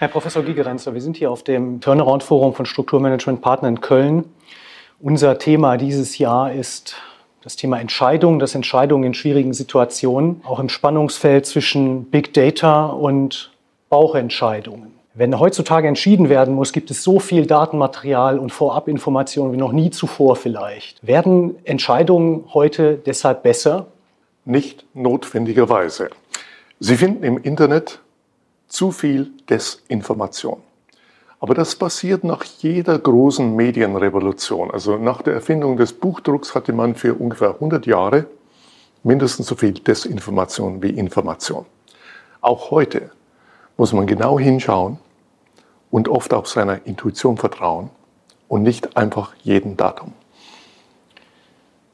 Herr 0.00 0.08
Professor 0.08 0.42
Gigerenzer, 0.42 0.94
wir 0.94 1.02
sind 1.02 1.18
hier 1.18 1.30
auf 1.30 1.42
dem 1.42 1.82
Turnaround-Forum 1.82 2.54
von 2.54 2.64
Strukturmanagement 2.64 3.42
Partner 3.42 3.68
in 3.68 3.82
Köln. 3.82 4.24
Unser 4.98 5.38
Thema 5.38 5.76
dieses 5.76 6.16
Jahr 6.16 6.54
ist 6.54 6.94
das 7.42 7.56
Thema 7.56 7.78
Entscheidungen, 7.78 8.38
das 8.38 8.54
Entscheidungen 8.54 9.04
in 9.04 9.12
schwierigen 9.12 9.52
Situationen, 9.52 10.40
auch 10.46 10.58
im 10.58 10.70
Spannungsfeld 10.70 11.44
zwischen 11.44 12.04
Big 12.04 12.32
Data 12.32 12.86
und 12.86 13.52
Bauchentscheidungen. 13.90 14.94
Wenn 15.12 15.38
heutzutage 15.38 15.86
entschieden 15.86 16.30
werden 16.30 16.54
muss, 16.54 16.72
gibt 16.72 16.90
es 16.90 17.02
so 17.02 17.20
viel 17.20 17.44
Datenmaterial 17.44 18.38
und 18.38 18.52
Vorabinformationen 18.52 19.52
wie 19.52 19.58
noch 19.58 19.72
nie 19.72 19.90
zuvor 19.90 20.34
vielleicht. 20.34 21.06
Werden 21.06 21.56
Entscheidungen 21.64 22.46
heute 22.54 22.94
deshalb 22.96 23.42
besser? 23.42 23.88
Nicht 24.46 24.86
notwendigerweise. 24.94 26.08
Sie 26.78 26.96
finden 26.96 27.22
im 27.22 27.36
Internet 27.36 28.00
zu 28.70 28.92
viel 28.92 29.32
Desinformation. 29.50 30.62
Aber 31.40 31.54
das 31.54 31.74
passiert 31.74 32.22
nach 32.24 32.44
jeder 32.44 32.98
großen 32.98 33.54
Medienrevolution. 33.56 34.70
Also 34.70 34.96
nach 34.96 35.22
der 35.22 35.34
Erfindung 35.34 35.76
des 35.76 35.92
Buchdrucks 35.92 36.54
hatte 36.54 36.72
man 36.72 36.94
für 36.94 37.14
ungefähr 37.14 37.50
100 37.50 37.86
Jahre 37.86 38.26
mindestens 39.02 39.46
so 39.46 39.56
viel 39.56 39.72
Desinformation 39.72 40.82
wie 40.82 40.90
Information. 40.90 41.66
Auch 42.40 42.70
heute 42.70 43.10
muss 43.76 43.92
man 43.92 44.06
genau 44.06 44.38
hinschauen 44.38 44.98
und 45.90 46.08
oft 46.08 46.32
auch 46.32 46.46
seiner 46.46 46.86
Intuition 46.86 47.38
vertrauen 47.38 47.90
und 48.48 48.62
nicht 48.62 48.96
einfach 48.96 49.34
jedem 49.42 49.76
Datum. 49.76 50.12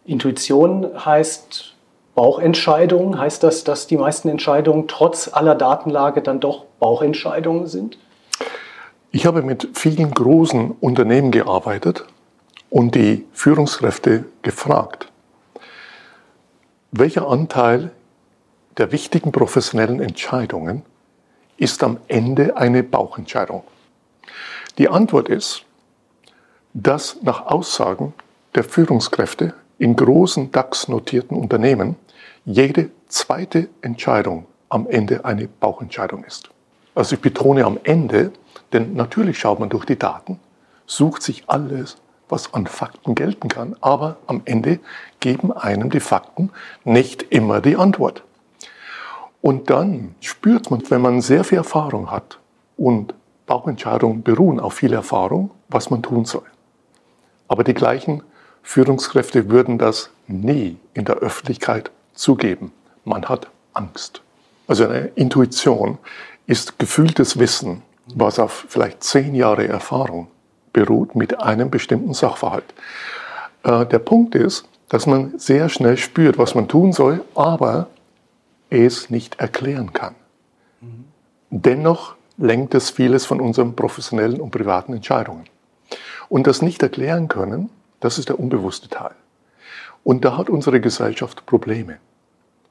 Intuition 0.05 1.05
heißt 1.05 1.77
Bauchentscheidungen. 2.17 3.19
Heißt 3.19 3.43
das, 3.43 3.63
dass 3.63 3.87
die 3.87 3.97
meisten 3.97 4.29
Entscheidungen 4.29 4.89
trotz 4.89 5.31
aller 5.33 5.55
Datenlage 5.55 6.23
dann 6.23 6.41
doch 6.41 6.66
Bauchentscheidungen 6.79 7.67
sind? 7.67 7.99
Ich 9.11 9.27
habe 9.27 9.43
mit 9.43 9.69
vielen 9.75 10.11
großen 10.11 10.73
Unternehmen 10.73 11.31
gearbeitet 11.31 12.05
und 12.71 12.95
die 12.95 13.25
Führungskräfte 13.33 14.25
gefragt, 14.43 15.11
welcher 16.93 17.29
Anteil 17.29 17.93
der 18.77 18.93
wichtigen 18.93 19.33
professionellen 19.33 20.01
Entscheidungen 20.01 20.83
ist 21.57 21.83
am 21.83 21.99
Ende 22.09 22.57
eine 22.57 22.83
Bauchentscheidung? 22.83 23.65
Die 24.79 24.89
Antwort 24.89 25.29
ist, 25.29 25.65
dass 26.75 27.23
nach 27.23 27.47
Aussagen 27.47 28.13
der 28.55 28.65
Führungskräfte 28.65 29.55
in 29.79 29.97
großen 29.97 30.53
DAX-notierten 30.53 31.37
Unternehmen 31.37 31.97
jede 32.45 32.91
zweite 33.09 33.69
Entscheidung 33.81 34.47
am 34.69 34.87
Ende 34.87 35.25
eine 35.25 35.49
Bauchentscheidung 35.49 36.25
ist. 36.25 36.51
Also 36.97 37.15
ich 37.15 37.21
betone 37.21 37.67
am 37.67 37.79
Ende, 37.85 38.33
denn 38.73 38.95
natürlich 38.95 39.39
schaut 39.39 39.61
man 39.61 39.69
durch 39.69 39.85
die 39.85 39.99
Daten, 39.99 40.41
sucht 40.87 41.23
sich 41.23 41.45
alles, 41.47 41.99
was 42.29 42.55
an 42.55 42.67
Fakten 42.67 43.15
gelten 43.15 43.49
kann, 43.49 43.77
aber 43.83 44.17
am 44.27 44.41
Ende 44.47 44.81
geben 45.21 45.53
einem 45.53 45.91
die 45.91 46.01
Fakten 46.01 46.51
nicht 46.85 47.23
immer 47.23 47.61
die 47.61 47.77
Antwort. 47.77 48.25
Und 49.43 49.69
dann 49.69 50.15
spürt 50.21 50.71
man, 50.71 50.83
wenn 50.89 51.03
man 51.03 51.21
sehr 51.21 51.45
viel 51.45 51.59
Erfahrung 51.59 52.11
hat 52.11 52.39
und 52.79 53.15
Bauchentscheidungen 53.45 54.23
beruhen 54.23 54.59
auf 54.59 54.73
viel 54.73 54.95
Erfahrung, 54.95 55.51
was 55.69 55.91
man 55.91 56.03
tun 56.03 56.25
soll. 56.25 56.47
Aber 57.47 57.63
die 57.63 57.75
gleichen 57.75 58.23
Führungskräfte 58.63 59.51
würden 59.51 59.77
das 59.77 60.09
nie 60.29 60.79
in 60.95 61.05
der 61.05 61.17
Öffentlichkeit 61.17 61.91
zugeben. 62.15 62.73
Man 63.05 63.29
hat 63.29 63.49
Angst. 63.75 64.23
Also 64.67 64.89
eine 64.89 65.11
Intuition 65.15 65.99
ist 66.47 66.79
gefühltes 66.79 67.39
Wissen, 67.39 67.83
was 68.15 68.39
auf 68.39 68.67
vielleicht 68.69 69.03
zehn 69.03 69.35
Jahre 69.35 69.67
Erfahrung 69.67 70.29
beruht 70.73 71.15
mit 71.15 71.41
einem 71.41 71.71
bestimmten 71.71 72.15
Sachverhalt. 72.15 72.75
Äh, 73.65 73.87
der 73.87 73.99
Punkt 73.99 74.35
ist, 74.35 74.69
dass 74.89 75.07
man 75.07 75.39
sehr 75.39 75.69
schnell 75.69 75.97
spürt, 75.97 76.39
was 76.39 76.55
man 76.55 76.69
tun 76.69 76.93
soll, 76.93 77.25
aber 77.35 77.89
es 78.71 79.11
nicht 79.11 79.41
erklären 79.41 79.93
kann. 79.93 80.15
Mhm. 80.81 81.05
Dennoch 81.51 82.15
lenkt 82.39 82.75
es 82.75 82.91
vieles 82.91 83.27
von 83.27 83.41
unseren 83.41 83.75
professionellen 83.75 84.41
und 84.41 84.51
privaten 84.51 84.93
Entscheidungen. 84.93 85.45
Und 86.29 86.47
das 86.47 86.63
nicht 86.63 86.83
erklären 86.83 87.29
können, 87.29 87.71
das 88.01 88.19
ist 88.19 88.29
der 88.29 88.39
unbewusste 88.39 88.89
Teil. 88.89 89.15
Und 90.05 90.25
da 90.25 90.37
hat 90.37 90.51
unsere 90.51 90.81
Gesellschaft 90.81 91.47
Probleme. 91.47 91.99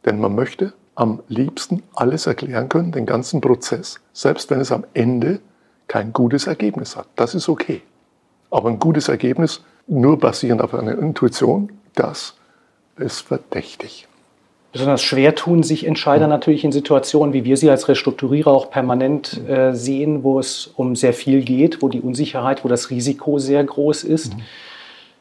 Denn 0.06 0.20
man 0.20 0.36
möchte 0.36 0.74
am 0.96 1.22
liebsten 1.28 1.84
alles 1.94 2.26
erklären 2.26 2.70
können, 2.70 2.92
den 2.92 3.06
ganzen 3.06 3.42
Prozess, 3.42 4.00
selbst 4.14 4.50
wenn 4.50 4.60
es 4.60 4.72
am 4.72 4.86
Ende 4.94 5.40
kein 5.88 6.14
gutes 6.14 6.48
Ergebnis 6.48 6.96
hat. 6.96 7.08
Das 7.16 7.36
ist 7.36 7.50
okay. 7.50 7.82
Aber 8.50 8.70
ein 8.70 8.80
gutes 8.80 9.10
Ergebnis, 9.10 9.62
nur 9.88 10.18
basierend 10.18 10.62
auf 10.62 10.74
einer 10.74 10.98
Intuition, 10.98 11.72
das 11.94 12.36
ist 12.98 13.22
verdächtig. 13.22 14.08
Besonders 14.72 15.04
schwer 15.04 15.36
tun 15.36 15.64
sich 15.64 15.86
Entscheider 15.86 16.28
natürlich 16.28 16.66
in 16.66 16.74
Situationen, 16.74 17.34
wie 17.34 17.46
wir 17.46 17.56
sie 17.56 17.70
als 17.70 17.88
Restrukturierer 17.88 18.52
auch 18.52 18.70
permanent 18.70 19.40
äh, 19.48 19.74
sehen, 19.74 20.24
wo 20.24 20.38
es 20.38 20.68
um 20.76 20.98
sehr 20.98 21.14
viel 21.14 21.44
geht, 21.44 21.82
wo 21.82 21.88
die 21.88 22.02
Unsicherheit, 22.02 22.66
wo 22.66 22.68
das 22.68 22.90
Risiko 22.90 23.40
sehr 23.40 23.64
groß 23.64 24.04
ist. 24.04 24.34
Mhm. 24.34 24.42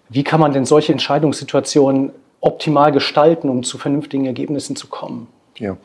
Wie 0.08 0.24
kann 0.24 0.40
man 0.40 0.52
denn 0.52 0.64
solche 0.64 0.92
Entscheidungssituationen 0.92 2.10
optimal 2.40 2.90
gestalten, 2.90 3.48
um 3.48 3.62
zu 3.62 3.78
vernünftigen 3.78 4.26
Ergebnissen 4.26 4.74
zu 4.74 4.88
kommen? 4.88 5.28
Ja. 5.58 5.76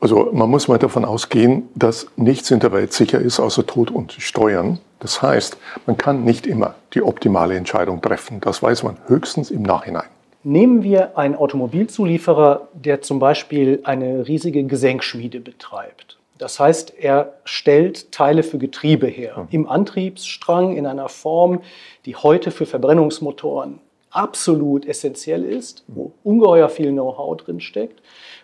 Also 0.00 0.30
man 0.32 0.48
muss 0.48 0.66
mal 0.66 0.78
davon 0.78 1.04
ausgehen, 1.04 1.68
dass 1.74 2.06
nichts 2.16 2.50
in 2.50 2.60
der 2.60 2.72
Welt 2.72 2.92
sicher 2.94 3.18
ist 3.18 3.38
außer 3.38 3.66
Tod 3.66 3.90
und 3.90 4.12
Steuern. 4.12 4.78
Das 4.98 5.20
heißt, 5.20 5.58
man 5.86 5.98
kann 5.98 6.24
nicht 6.24 6.46
immer 6.46 6.74
die 6.94 7.02
optimale 7.02 7.54
Entscheidung 7.56 8.00
treffen. 8.00 8.40
Das 8.40 8.62
weiß 8.62 8.82
man 8.82 8.96
höchstens 9.06 9.50
im 9.50 9.62
Nachhinein. 9.62 10.08
Nehmen 10.42 10.82
wir 10.82 11.18
einen 11.18 11.34
Automobilzulieferer, 11.34 12.68
der 12.72 13.02
zum 13.02 13.18
Beispiel 13.18 13.80
eine 13.84 14.26
riesige 14.26 14.64
Gesenkschmiede 14.64 15.38
betreibt. 15.38 16.18
Das 16.38 16.58
heißt, 16.58 16.94
er 16.98 17.34
stellt 17.44 18.10
Teile 18.12 18.42
für 18.42 18.56
Getriebe 18.56 19.06
her 19.06 19.46
im 19.50 19.68
Antriebsstrang 19.68 20.74
in 20.74 20.86
einer 20.86 21.10
Form, 21.10 21.60
die 22.06 22.16
heute 22.16 22.50
für 22.50 22.64
Verbrennungsmotoren 22.64 23.80
absolut 24.10 24.86
essentiell 24.86 25.44
ist, 25.44 25.84
wo 25.88 26.12
ungeheuer 26.24 26.70
viel 26.70 26.90
Know-how 26.92 27.36
drinsteckt 27.36 28.00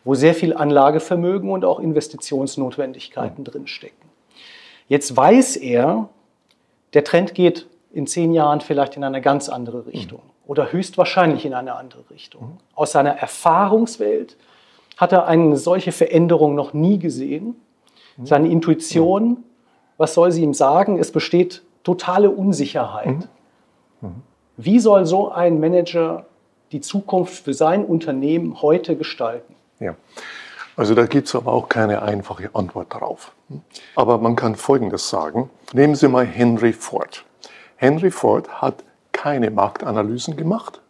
wo 0.07 0.15
sehr 0.15 0.35
viel 0.35 0.55
Anlagevermögen 0.55 1.51
und 1.51 1.65
auch 1.65 1.81
Investitionsnotwendigkeiten 1.81 3.45
ja. 3.45 3.51
drinstecken. 3.51 4.09
Jetzt 4.89 5.17
weiß 5.17 5.57
er, 5.57 6.09
der 6.95 7.03
Trend 7.03 7.35
geht 7.35 7.67
in 7.93 8.07
zehn 8.07 8.33
Jahren 8.33 8.61
vielleicht 8.61 8.97
in 8.97 9.03
eine 9.03 9.21
ganz 9.21 9.49
andere 9.49 9.85
Richtung 9.87 10.21
mhm. 10.21 10.51
oder 10.51 10.71
höchstwahrscheinlich 10.71 11.45
in 11.45 11.55
eine 11.55 11.75
andere 11.75 12.05
Richtung. 12.09 12.43
Mhm. 12.43 12.59
Aus 12.77 12.93
seiner 12.93 13.19
Erfahrungswelt 13.19 14.37
hat 14.97 15.11
er 15.11 15.27
eine 15.27 15.57
solche 15.57 15.91
Veränderung 15.91 16.55
noch 16.55 16.73
nie 16.73 17.01
gesehen. 17.01 17.57
Mhm. 18.17 18.27
Seine 18.27 18.49
Intuition, 18.49 19.43
was 19.97 20.15
soll 20.15 20.31
sie 20.31 20.45
ihm 20.45 20.55
sagen? 20.55 21.01
Es 21.01 21.11
besteht 21.11 21.63
totale 21.83 22.31
Unsicherheit. 22.31 23.09
Mhm. 23.09 24.09
Mhm. 24.09 24.23
Wie 24.57 24.79
soll 24.79 25.05
so 25.05 25.33
ein 25.33 25.59
Manager 25.59 26.27
die 26.71 26.81
Zukunft 26.81 27.43
für 27.43 27.55
sein 27.55 27.85
Unternehmen 27.85 28.63
heute 28.63 28.95
gestalten? 28.95 29.56
Ja. 29.81 29.95
Also 30.77 30.95
da 30.95 31.07
gibt 31.07 31.29
es 31.29 31.35
aber 31.35 31.53
auch 31.53 31.69
keine 31.69 32.03
einfache 32.03 32.51
Antwort 32.55 32.93
darauf. 32.93 33.33
Aber 33.95 34.19
man 34.19 34.37
kann 34.37 34.57
Folgendes 34.57 35.09
sagen. 35.09 35.51
Nehmen 35.73 35.95
Sie 35.95 36.09
mal 36.09 36.27
Henry 36.27 36.73
Ford. 36.73 37.25
Henry 37.77 38.11
Ford 38.11 38.49
hat 38.61 38.85
keine 39.13 39.51
Marktanalysen 39.51 40.37
gemacht, 40.37 40.81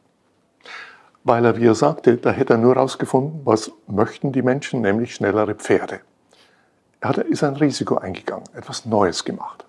weil 1.23 1.45
er, 1.45 1.57
wie 1.57 1.67
er 1.67 1.75
sagte, 1.75 2.17
da 2.17 2.31
hätte 2.31 2.55
er 2.55 2.59
nur 2.59 2.75
herausgefunden, 2.75 3.41
was 3.45 3.71
möchten 3.87 4.33
die 4.33 4.43
Menschen, 4.43 4.81
nämlich 4.81 5.15
schnellere 5.15 5.55
Pferde. 5.55 6.01
Er 7.01 7.11
hat, 7.11 7.19
ist 7.19 7.45
ein 7.45 7.57
Risiko 7.57 7.97
eingegangen, 7.97 8.45
etwas 8.55 8.87
Neues 8.87 9.25
gemacht. 9.25 9.65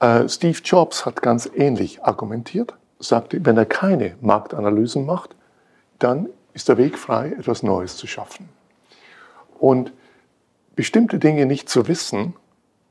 Äh, 0.00 0.28
Steve 0.28 0.58
Jobs 0.64 1.04
hat 1.04 1.22
ganz 1.22 1.48
ähnlich 1.54 2.02
argumentiert, 2.02 2.74
sagte, 2.98 3.44
wenn 3.44 3.56
er 3.56 3.66
keine 3.66 4.16
Marktanalysen 4.20 5.04
macht, 5.04 5.34
dann 5.98 6.28
ist 6.54 6.68
der 6.68 6.78
Weg 6.78 6.96
frei, 6.96 7.34
etwas 7.38 7.62
Neues 7.62 7.96
zu 7.96 8.06
schaffen. 8.06 8.48
Und 9.58 9.92
bestimmte 10.76 11.18
Dinge 11.18 11.46
nicht 11.46 11.68
zu 11.68 11.88
wissen, 11.88 12.34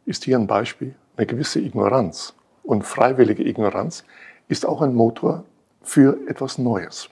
ist 0.06 0.26
hier 0.26 0.38
ein 0.38 0.48
Beispiel, 0.48 0.96
eine 1.18 1.26
gewisse 1.26 1.60
Ignoranz. 1.60 2.34
Und 2.64 2.84
freiwillige 2.84 3.44
Ignoranz 3.44 4.04
ist 4.48 4.66
auch 4.66 4.82
ein 4.82 4.94
Motor 4.94 5.46
für 5.82 6.18
etwas 6.28 6.58
Neues. 6.58 7.10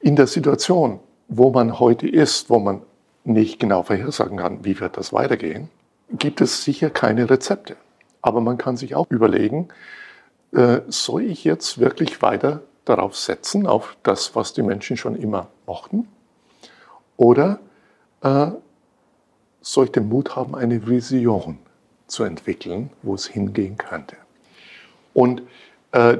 In 0.00 0.16
der 0.16 0.26
Situation, 0.26 1.00
wo 1.28 1.50
man 1.50 1.78
heute 1.78 2.08
ist, 2.08 2.50
wo 2.50 2.58
man 2.58 2.82
nicht 3.24 3.60
genau 3.60 3.82
vorhersagen 3.82 4.38
kann, 4.38 4.64
wie 4.64 4.78
wird 4.80 4.96
das 4.96 5.12
weitergehen, 5.12 5.68
gibt 6.10 6.40
es 6.40 6.64
sicher 6.64 6.90
keine 6.90 7.30
Rezepte. 7.30 7.76
Aber 8.20 8.40
man 8.40 8.58
kann 8.58 8.76
sich 8.76 8.94
auch 8.94 9.06
überlegen, 9.10 9.68
äh, 10.52 10.80
soll 10.88 11.22
ich 11.22 11.44
jetzt 11.44 11.78
wirklich 11.78 12.20
weiter 12.22 12.62
darauf 12.84 13.16
setzen, 13.16 13.66
auf 13.66 13.96
das, 14.02 14.34
was 14.34 14.52
die 14.52 14.62
Menschen 14.62 14.96
schon 14.96 15.16
immer 15.16 15.48
mochten? 15.66 16.08
Oder 17.16 17.60
äh, 18.22 18.48
soll 19.60 19.86
ich 19.86 19.92
den 19.92 20.08
Mut 20.08 20.36
haben, 20.36 20.54
eine 20.54 20.86
Vision 20.86 21.58
zu 22.06 22.24
entwickeln, 22.24 22.90
wo 23.02 23.14
es 23.14 23.26
hingehen 23.26 23.76
könnte. 23.78 24.16
Und 25.14 25.42
äh, 25.92 26.18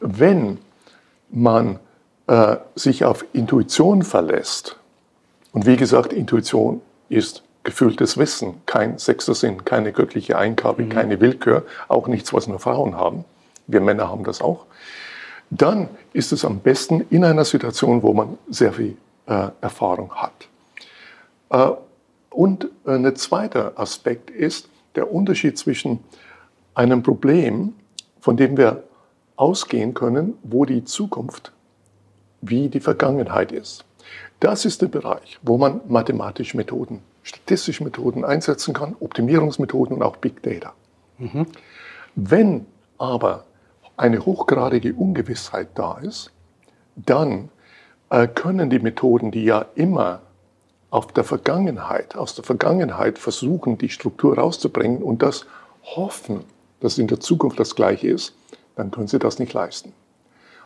wenn 0.00 0.58
man 1.28 1.78
äh, 2.26 2.56
sich 2.74 3.04
auf 3.04 3.24
Intuition 3.32 4.02
verlässt, 4.02 4.76
und 5.52 5.66
wie 5.66 5.76
gesagt, 5.76 6.12
Intuition 6.12 6.80
ist 7.08 7.42
gefühltes 7.64 8.16
Wissen, 8.16 8.62
kein 8.66 8.98
sechster 8.98 9.34
Sinn, 9.34 9.64
keine 9.64 9.92
göttliche 9.92 10.38
Eingabe, 10.38 10.84
mhm. 10.84 10.88
keine 10.88 11.20
Willkür, 11.20 11.64
auch 11.88 12.06
nichts, 12.06 12.32
was 12.32 12.46
nur 12.46 12.58
Frauen 12.58 12.96
haben. 12.96 13.24
Wir 13.66 13.80
Männer 13.80 14.08
haben 14.08 14.24
das 14.24 14.40
auch. 14.40 14.66
Dann 15.50 15.88
ist 16.12 16.32
es 16.32 16.44
am 16.44 16.60
besten 16.60 17.02
in 17.10 17.24
einer 17.24 17.44
Situation, 17.44 18.02
wo 18.02 18.12
man 18.12 18.38
sehr 18.48 18.72
viel 18.72 18.96
äh, 19.26 19.48
Erfahrung 19.60 20.14
hat. 20.14 20.48
Äh, 21.50 21.72
und 22.30 22.68
ein 22.86 23.14
zweiter 23.16 23.72
Aspekt 23.74 24.30
ist 24.30 24.68
der 24.94 25.12
Unterschied 25.12 25.58
zwischen 25.58 25.98
einem 26.74 27.02
Problem, 27.02 27.74
von 28.20 28.36
dem 28.36 28.56
wir 28.56 28.84
ausgehen 29.36 29.94
können, 29.94 30.34
wo 30.42 30.64
die 30.64 30.84
Zukunft 30.84 31.52
wie 32.40 32.68
die 32.68 32.80
Vergangenheit 32.80 33.52
ist. 33.52 33.84
Das 34.38 34.64
ist 34.64 34.80
der 34.80 34.88
Bereich, 34.88 35.38
wo 35.42 35.58
man 35.58 35.80
mathematische 35.88 36.56
Methoden, 36.56 37.00
statistische 37.22 37.84
Methoden 37.84 38.24
einsetzen 38.24 38.72
kann, 38.72 38.96
Optimierungsmethoden 39.00 39.96
und 39.96 40.02
auch 40.02 40.16
Big 40.16 40.42
Data. 40.42 40.72
Mhm. 41.18 41.46
Wenn 42.14 42.66
aber 42.96 43.44
eine 44.00 44.24
hochgradige 44.24 44.94
Ungewissheit 44.94 45.68
da 45.74 45.98
ist, 45.98 46.30
dann 46.96 47.50
äh, 48.08 48.26
können 48.28 48.70
die 48.70 48.78
Methoden, 48.78 49.30
die 49.30 49.44
ja 49.44 49.66
immer 49.74 50.22
auf 50.88 51.08
der 51.08 51.22
Vergangenheit, 51.22 52.16
aus 52.16 52.34
der 52.34 52.42
Vergangenheit 52.42 53.18
versuchen, 53.18 53.76
die 53.76 53.90
Struktur 53.90 54.38
rauszubringen 54.38 55.02
und 55.02 55.22
das 55.22 55.44
hoffen, 55.82 56.44
dass 56.80 56.96
in 56.96 57.08
der 57.08 57.20
Zukunft 57.20 57.60
das 57.60 57.76
Gleiche 57.76 58.08
ist, 58.08 58.34
dann 58.74 58.90
können 58.90 59.06
sie 59.06 59.18
das 59.18 59.38
nicht 59.38 59.52
leisten. 59.52 59.92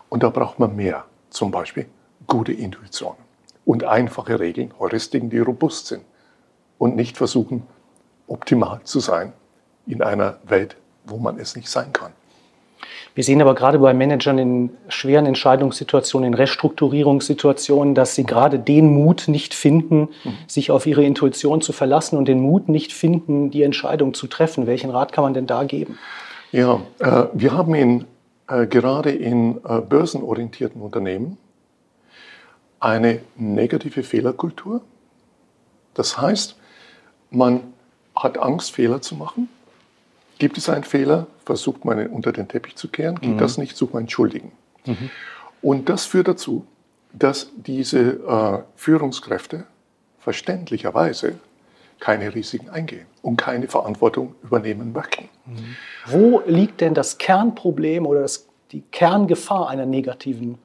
Und 0.08 0.22
da 0.22 0.30
braucht 0.30 0.60
man 0.60 0.76
mehr, 0.76 1.04
zum 1.30 1.50
Beispiel 1.50 1.86
gute 2.28 2.52
Intuition 2.52 3.16
und 3.64 3.82
einfache 3.82 4.38
Regeln, 4.38 4.72
Heuristiken, 4.78 5.28
die 5.28 5.40
robust 5.40 5.88
sind 5.88 6.04
und 6.78 6.94
nicht 6.94 7.16
versuchen, 7.16 7.66
optimal 8.28 8.80
zu 8.84 9.00
sein 9.00 9.32
in 9.86 10.02
einer 10.02 10.38
Welt, 10.44 10.76
wo 11.04 11.16
man 11.16 11.40
es 11.40 11.56
nicht 11.56 11.68
sein 11.68 11.92
kann. 11.92 12.12
Wir 13.14 13.22
sehen 13.22 13.40
aber 13.40 13.54
gerade 13.54 13.78
bei 13.78 13.94
Managern 13.94 14.38
in 14.38 14.70
schweren 14.88 15.26
Entscheidungssituationen, 15.26 16.32
in 16.32 16.34
Restrukturierungssituationen, 16.34 17.94
dass 17.94 18.16
sie 18.16 18.24
gerade 18.24 18.58
den 18.58 18.92
Mut 18.92 19.28
nicht 19.28 19.54
finden, 19.54 20.08
sich 20.48 20.72
auf 20.72 20.84
ihre 20.86 21.04
Intuition 21.04 21.60
zu 21.60 21.72
verlassen 21.72 22.18
und 22.18 22.26
den 22.26 22.40
Mut 22.40 22.68
nicht 22.68 22.92
finden, 22.92 23.52
die 23.52 23.62
Entscheidung 23.62 24.14
zu 24.14 24.26
treffen. 24.26 24.66
Welchen 24.66 24.90
Rat 24.90 25.12
kann 25.12 25.22
man 25.22 25.34
denn 25.34 25.46
da 25.46 25.62
geben? 25.62 25.96
Ja, 26.50 26.80
äh, 26.98 27.26
wir 27.32 27.52
haben 27.52 27.74
in, 27.74 28.04
äh, 28.48 28.66
gerade 28.66 29.10
in 29.10 29.60
äh, 29.64 29.80
börsenorientierten 29.80 30.80
Unternehmen 30.80 31.38
eine 32.80 33.20
negative 33.36 34.02
Fehlerkultur. 34.02 34.80
Das 35.94 36.20
heißt, 36.20 36.56
man 37.30 37.60
hat 38.14 38.38
Angst, 38.38 38.72
Fehler 38.72 39.00
zu 39.00 39.14
machen. 39.14 39.48
Gibt 40.38 40.58
es 40.58 40.68
einen 40.68 40.84
Fehler, 40.84 41.26
versucht 41.44 41.84
man 41.84 41.98
ihn 41.98 42.08
unter 42.08 42.32
den 42.32 42.48
Teppich 42.48 42.76
zu 42.76 42.88
kehren. 42.88 43.20
Geht 43.20 43.34
mhm. 43.34 43.38
das 43.38 43.58
nicht, 43.58 43.76
sucht 43.76 43.94
man 43.94 44.02
Entschuldigen. 44.02 44.52
Mhm. 44.84 45.10
Und 45.62 45.88
das 45.88 46.06
führt 46.06 46.28
dazu, 46.28 46.66
dass 47.12 47.50
diese 47.56 48.00
äh, 48.00 48.58
Führungskräfte 48.76 49.64
verständlicherweise 50.18 51.38
keine 52.00 52.34
Risiken 52.34 52.68
eingehen 52.68 53.06
und 53.22 53.36
keine 53.36 53.68
Verantwortung 53.68 54.34
übernehmen 54.42 54.92
möchten. 54.92 55.28
Mhm. 55.46 55.76
Wo 56.06 56.42
liegt 56.46 56.80
denn 56.80 56.94
das 56.94 57.18
Kernproblem 57.18 58.04
oder 58.04 58.22
das, 58.22 58.46
die 58.72 58.82
Kerngefahr 58.90 59.68
einer 59.68 59.86
negativen 59.86 60.58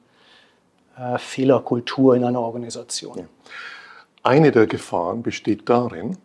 äh, 0.98 1.18
Fehlerkultur 1.18 2.16
in 2.16 2.24
einer 2.24 2.40
Organisation? 2.40 3.18
Ja. 3.18 3.24
Eine 4.22 4.52
der 4.52 4.66
Gefahren 4.66 5.22
besteht 5.22 5.68
darin, 5.68 6.18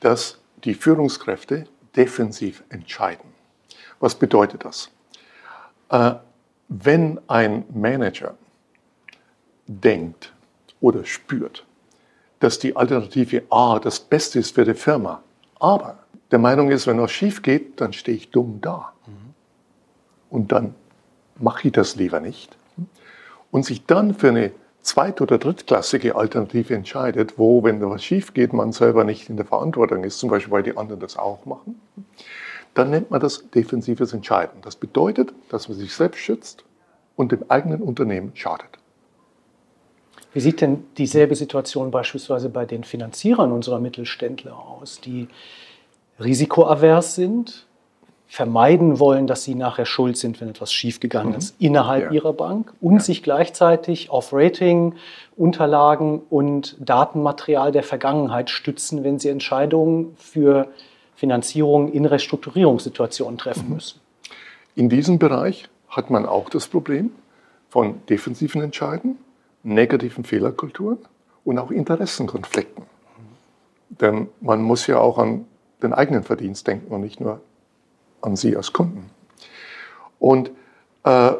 dass 0.00 0.38
die 0.62 0.74
Führungskräfte 0.74 1.66
defensiv 1.96 2.62
entscheiden. 2.68 3.32
Was 4.00 4.14
bedeutet 4.14 4.64
das? 4.64 4.90
Äh, 5.90 6.14
wenn 6.68 7.20
ein 7.28 7.64
Manager 7.72 8.36
denkt 9.66 10.32
oder 10.80 11.04
spürt, 11.04 11.64
dass 12.40 12.58
die 12.58 12.76
Alternative 12.76 13.44
A 13.50 13.78
das 13.78 14.00
Beste 14.00 14.38
ist 14.38 14.54
für 14.54 14.64
die 14.64 14.74
Firma, 14.74 15.22
aber 15.60 15.98
der 16.30 16.38
Meinung 16.38 16.70
ist, 16.70 16.86
wenn 16.86 17.00
was 17.00 17.12
schief 17.12 17.42
geht, 17.42 17.80
dann 17.80 17.92
stehe 17.92 18.16
ich 18.16 18.30
dumm 18.30 18.60
da. 18.60 18.92
Mhm. 19.06 19.34
Und 20.30 20.52
dann 20.52 20.74
mache 21.36 21.68
ich 21.68 21.72
das 21.72 21.96
lieber 21.96 22.20
nicht 22.20 22.56
und 23.54 23.64
sich 23.64 23.86
dann 23.86 24.14
für 24.14 24.30
eine 24.30 24.50
zweit- 24.84 25.20
oder 25.20 25.38
drittklassige 25.38 26.14
Alternative 26.14 26.74
entscheidet, 26.74 27.38
wo, 27.38 27.64
wenn 27.64 27.80
da 27.80 27.90
was 27.90 28.04
schief 28.04 28.34
geht, 28.34 28.52
man 28.52 28.70
selber 28.72 29.02
nicht 29.04 29.28
in 29.28 29.36
der 29.36 29.46
Verantwortung 29.46 30.04
ist, 30.04 30.18
zum 30.18 30.30
Beispiel 30.30 30.52
weil 30.52 30.62
die 30.62 30.76
anderen 30.76 31.00
das 31.00 31.16
auch 31.16 31.44
machen, 31.46 31.80
dann 32.74 32.90
nennt 32.90 33.10
man 33.10 33.20
das 33.20 33.50
defensives 33.50 34.12
Entscheiden. 34.12 34.60
Das 34.62 34.76
bedeutet, 34.76 35.32
dass 35.48 35.68
man 35.68 35.78
sich 35.78 35.92
selbst 35.94 36.20
schützt 36.20 36.64
und 37.16 37.32
dem 37.32 37.44
eigenen 37.48 37.80
Unternehmen 37.80 38.32
schadet. 38.34 38.78
Wie 40.32 40.40
sieht 40.40 40.60
denn 40.60 40.84
dieselbe 40.98 41.36
Situation 41.36 41.90
beispielsweise 41.90 42.48
bei 42.48 42.66
den 42.66 42.84
Finanzierern 42.84 43.52
unserer 43.52 43.78
Mittelständler 43.78 44.58
aus, 44.58 45.00
die 45.00 45.28
risikoavers 46.18 47.14
sind, 47.14 47.66
vermeiden 48.26 48.98
wollen, 48.98 49.26
dass 49.26 49.44
sie 49.44 49.54
nachher 49.54 49.86
schuld 49.86 50.16
sind, 50.16 50.40
wenn 50.40 50.48
etwas 50.48 50.72
schiefgegangen 50.72 51.32
mhm. 51.32 51.38
ist 51.38 51.56
innerhalb 51.60 52.06
ja. 52.06 52.10
ihrer 52.10 52.32
Bank 52.32 52.72
und 52.80 52.94
ja. 52.94 53.00
sich 53.00 53.22
gleichzeitig 53.22 54.10
auf 54.10 54.32
Rating, 54.32 54.94
Unterlagen 55.36 56.22
und 56.30 56.76
Datenmaterial 56.80 57.70
der 57.72 57.82
Vergangenheit 57.82 58.50
stützen, 58.50 59.04
wenn 59.04 59.18
sie 59.18 59.28
Entscheidungen 59.28 60.16
für 60.16 60.68
Finanzierung 61.14 61.92
in 61.92 62.06
Restrukturierungssituationen 62.06 63.38
treffen 63.38 63.68
mhm. 63.68 63.74
müssen. 63.74 64.00
In 64.74 64.88
diesem 64.88 65.18
Bereich 65.18 65.68
hat 65.88 66.10
man 66.10 66.26
auch 66.26 66.48
das 66.48 66.66
Problem 66.66 67.10
von 67.68 68.00
defensiven 68.08 68.62
Entscheiden, 68.62 69.18
negativen 69.62 70.24
Fehlerkulturen 70.24 70.98
und 71.44 71.58
auch 71.58 71.70
Interessenkonflikten. 71.70 72.82
Mhm. 72.82 73.96
Denn 74.00 74.28
man 74.40 74.62
muss 74.62 74.86
ja 74.86 74.98
auch 74.98 75.18
an 75.18 75.44
den 75.82 75.92
eigenen 75.92 76.24
Verdienst 76.24 76.66
denken 76.66 76.92
und 76.92 77.02
nicht 77.02 77.20
nur 77.20 77.40
an 78.24 78.36
Sie 78.36 78.56
als 78.56 78.72
Kunden. 78.72 79.10
Und 80.18 80.50
äh, 81.04 81.32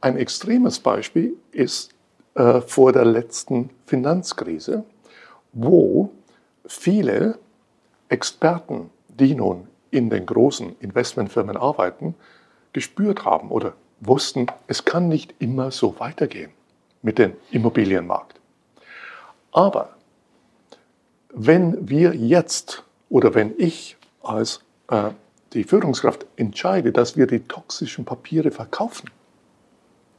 ein 0.00 0.16
extremes 0.16 0.78
Beispiel 0.78 1.34
ist 1.50 1.94
äh, 2.34 2.60
vor 2.60 2.92
der 2.92 3.04
letzten 3.04 3.70
Finanzkrise, 3.86 4.84
wo 5.52 6.10
viele 6.66 7.38
Experten, 8.08 8.90
die 9.08 9.34
nun 9.34 9.66
in 9.90 10.10
den 10.10 10.26
großen 10.26 10.76
Investmentfirmen 10.80 11.56
arbeiten, 11.56 12.14
gespürt 12.72 13.24
haben 13.24 13.50
oder 13.50 13.72
wussten, 14.00 14.46
es 14.66 14.84
kann 14.84 15.08
nicht 15.08 15.34
immer 15.40 15.70
so 15.70 15.98
weitergehen 15.98 16.52
mit 17.02 17.18
dem 17.18 17.32
Immobilienmarkt. 17.50 18.38
Aber 19.50 19.96
wenn 21.34 21.88
wir 21.88 22.14
jetzt 22.14 22.84
oder 23.08 23.34
wenn 23.34 23.54
ich 23.58 23.96
als 24.22 24.60
äh, 24.90 25.10
die 25.52 25.64
Führungskraft 25.64 26.26
entscheidet, 26.36 26.96
dass 26.96 27.16
wir 27.16 27.26
die 27.26 27.40
toxischen 27.40 28.04
Papiere 28.04 28.50
verkaufen, 28.50 29.10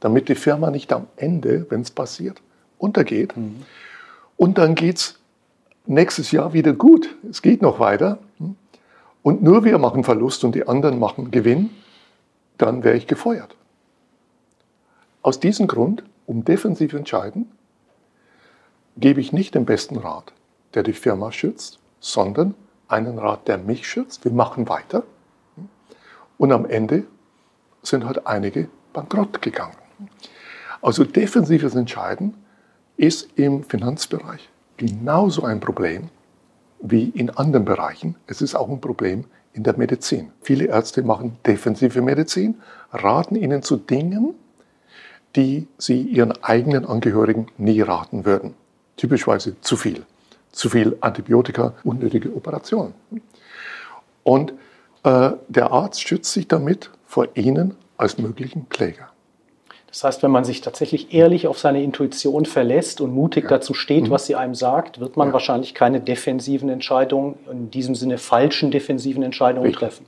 damit 0.00 0.28
die 0.28 0.34
Firma 0.34 0.70
nicht 0.70 0.92
am 0.92 1.06
Ende, 1.16 1.66
wenn 1.70 1.82
es 1.82 1.90
passiert, 1.90 2.40
untergeht. 2.78 3.36
Mhm. 3.36 3.62
Und 4.36 4.58
dann 4.58 4.74
geht 4.74 4.96
es 4.96 5.18
nächstes 5.86 6.32
Jahr 6.32 6.52
wieder 6.52 6.72
gut. 6.72 7.14
Es 7.28 7.42
geht 7.42 7.62
noch 7.62 7.78
weiter. 7.78 8.18
Und 9.22 9.42
nur 9.42 9.64
wir 9.64 9.78
machen 9.78 10.02
Verlust 10.02 10.44
und 10.44 10.54
die 10.54 10.66
anderen 10.66 10.98
machen 10.98 11.30
Gewinn, 11.30 11.70
dann 12.56 12.82
wäre 12.84 12.96
ich 12.96 13.06
gefeuert. 13.06 13.54
Aus 15.22 15.40
diesem 15.40 15.66
Grund, 15.66 16.02
um 16.26 16.44
defensiv 16.44 16.94
entscheiden, 16.94 17.50
gebe 18.96 19.20
ich 19.20 19.32
nicht 19.32 19.54
den 19.54 19.66
besten 19.66 19.96
Rat, 19.98 20.32
der 20.74 20.82
die 20.82 20.92
Firma 20.92 21.32
schützt, 21.32 21.78
sondern 22.00 22.54
einen 22.88 23.18
Rat, 23.18 23.46
der 23.48 23.58
mich 23.58 23.86
schützt. 23.86 24.24
Wir 24.24 24.32
machen 24.32 24.68
weiter. 24.68 25.04
Und 26.40 26.52
am 26.52 26.64
Ende 26.64 27.04
sind 27.82 28.06
halt 28.06 28.26
einige 28.26 28.70
bankrott 28.94 29.42
gegangen. 29.42 29.76
Also 30.80 31.04
defensives 31.04 31.74
Entscheiden 31.74 32.32
ist 32.96 33.28
im 33.36 33.62
Finanzbereich 33.62 34.48
genauso 34.78 35.44
ein 35.44 35.60
Problem 35.60 36.08
wie 36.80 37.10
in 37.10 37.28
anderen 37.28 37.66
Bereichen. 37.66 38.14
Es 38.26 38.40
ist 38.40 38.54
auch 38.54 38.70
ein 38.70 38.80
Problem 38.80 39.26
in 39.52 39.64
der 39.64 39.76
Medizin. 39.76 40.32
Viele 40.40 40.64
Ärzte 40.64 41.02
machen 41.02 41.36
defensive 41.44 42.00
Medizin, 42.00 42.54
raten 42.90 43.36
ihnen 43.36 43.62
zu 43.62 43.76
Dingen, 43.76 44.32
die 45.36 45.68
sie 45.76 46.00
ihren 46.00 46.42
eigenen 46.42 46.86
Angehörigen 46.86 47.48
nie 47.58 47.82
raten 47.82 48.24
würden. 48.24 48.54
Typischweise 48.96 49.60
zu 49.60 49.76
viel. 49.76 50.06
Zu 50.52 50.70
viel 50.70 50.96
Antibiotika, 51.02 51.74
unnötige 51.84 52.34
Operationen. 52.34 52.94
Und 54.22 54.54
Äh, 55.04 55.32
der 55.48 55.72
Arzt 55.72 56.02
schützt 56.02 56.32
sich 56.32 56.48
damit 56.48 56.90
vor 57.06 57.28
Ihnen 57.34 57.76
als 57.96 58.18
möglichen 58.18 58.68
Kläger. 58.68 59.10
Das 59.90 60.04
heißt, 60.04 60.22
wenn 60.22 60.30
man 60.30 60.44
sich 60.44 60.60
tatsächlich 60.60 61.12
ehrlich 61.12 61.48
auf 61.48 61.58
seine 61.58 61.82
Intuition 61.82 62.44
verlässt 62.44 63.00
und 63.00 63.12
mutig 63.12 63.44
ja. 63.44 63.50
dazu 63.50 63.74
steht, 63.74 64.04
mhm. 64.04 64.10
was 64.10 64.26
sie 64.26 64.36
einem 64.36 64.54
sagt, 64.54 65.00
wird 65.00 65.16
man 65.16 65.28
ja. 65.28 65.32
wahrscheinlich 65.32 65.74
keine 65.74 66.00
defensiven 66.00 66.68
Entscheidungen, 66.68 67.34
in 67.50 67.70
diesem 67.70 67.96
Sinne 67.96 68.18
falschen 68.18 68.70
defensiven 68.70 69.22
Entscheidungen 69.22 69.66
Richtig. 69.66 69.80
treffen. 69.80 70.06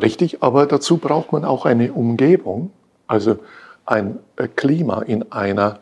Richtig, 0.00 0.42
aber 0.42 0.66
dazu 0.66 0.96
braucht 0.96 1.32
man 1.32 1.44
auch 1.44 1.64
eine 1.64 1.92
Umgebung, 1.92 2.70
also 3.06 3.38
ein 3.86 4.18
äh, 4.36 4.48
Klima 4.48 5.02
in, 5.02 5.30
einer, 5.30 5.78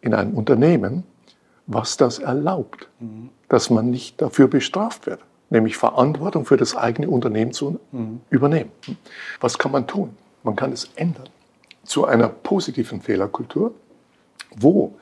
in 0.00 0.14
einem 0.14 0.34
Unternehmen, 0.34 1.04
was 1.66 1.96
das 1.98 2.18
erlaubt, 2.18 2.88
mhm. 2.98 3.28
dass 3.48 3.68
man 3.68 3.90
nicht 3.90 4.22
dafür 4.22 4.48
bestraft 4.48 5.06
wird, 5.06 5.20
nämlich 5.50 5.76
Verantwortung 5.76 6.44
für 6.44 6.56
das 6.56 6.76
eigene 6.76 7.08
Unternehmen 7.08 7.52
zu 7.52 7.80
mhm. 7.92 8.20
übernehmen. 8.30 8.72
Was 9.40 9.58
kann 9.58 9.72
man 9.72 9.86
tun? 9.86 10.16
Man 10.42 10.56
kann 10.56 10.72
es 10.72 10.90
ändern 10.96 11.28
zu 11.86 12.04
einer 12.04 12.28
positiven 12.28 13.00
Fehlerkultur, 13.00 13.74
wo 14.56 14.94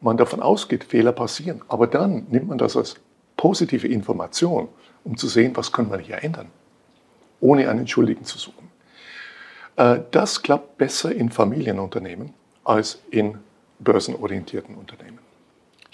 man 0.00 0.16
davon 0.16 0.40
ausgeht, 0.40 0.84
Fehler 0.84 1.12
passieren, 1.12 1.62
aber 1.68 1.86
dann 1.86 2.26
nimmt 2.30 2.48
man 2.48 2.58
das 2.58 2.76
als 2.76 2.96
positive 3.36 3.86
Information, 3.88 4.68
um 5.04 5.16
zu 5.16 5.26
sehen, 5.26 5.56
was 5.56 5.72
können 5.72 5.90
wir 5.90 5.98
hier 5.98 6.22
ändern, 6.22 6.48
ohne 7.40 7.68
einen 7.68 7.86
Schuldigen 7.86 8.24
zu 8.24 8.38
suchen. 8.38 8.70
Äh, 9.76 10.00
das 10.10 10.42
klappt 10.42 10.78
besser 10.78 11.12
in 11.12 11.30
Familienunternehmen 11.30 12.34
als 12.64 13.00
in 13.10 13.38
börsenorientierten 13.80 14.74
Unternehmen. 14.74 15.18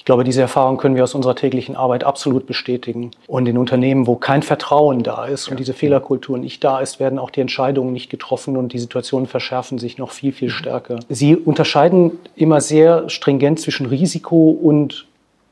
Ich 0.05 0.07
glaube, 0.07 0.25
diese 0.25 0.43
Erfahrung 0.43 0.77
können 0.77 0.97
wir 0.97 1.03
aus 1.03 1.15
unserer 1.15 1.35
täglichen 1.35 1.77
Arbeit 1.77 2.05
absolut 2.05 2.47
bestätigen. 2.47 3.13
Und 3.27 3.47
in 3.47 3.57
Unternehmen, 3.57 4.07
wo 4.07 4.17
kein 4.17 4.43
Vertrauen 4.43 5.03
da 5.03 5.25
ist 5.25 5.49
und 5.49 5.59
diese 5.59 5.73
Fehlerkultur 5.73 6.37
nicht 6.37 6.63
da 6.63 6.81
ist, 6.81 7.01
werden 7.01 7.19
auch 7.19 7.31
die 7.31 7.41
Entscheidungen 7.41 7.95
nicht 7.95 8.11
getroffen 8.11 8.59
und 8.59 8.75
die 8.75 8.79
Situationen 8.79 9.27
verschärfen 9.27 9.79
sich 9.79 9.97
noch 9.97 10.11
viel, 10.11 10.33
viel 10.33 10.51
stärker. 10.51 11.01
Sie 11.09 11.35
unterscheiden 11.35 12.19
immer 12.37 12.61
sehr 12.61 13.09
stringent 13.09 13.61
zwischen 13.61 13.87
Risiko 13.87 14.51
und 14.51 15.07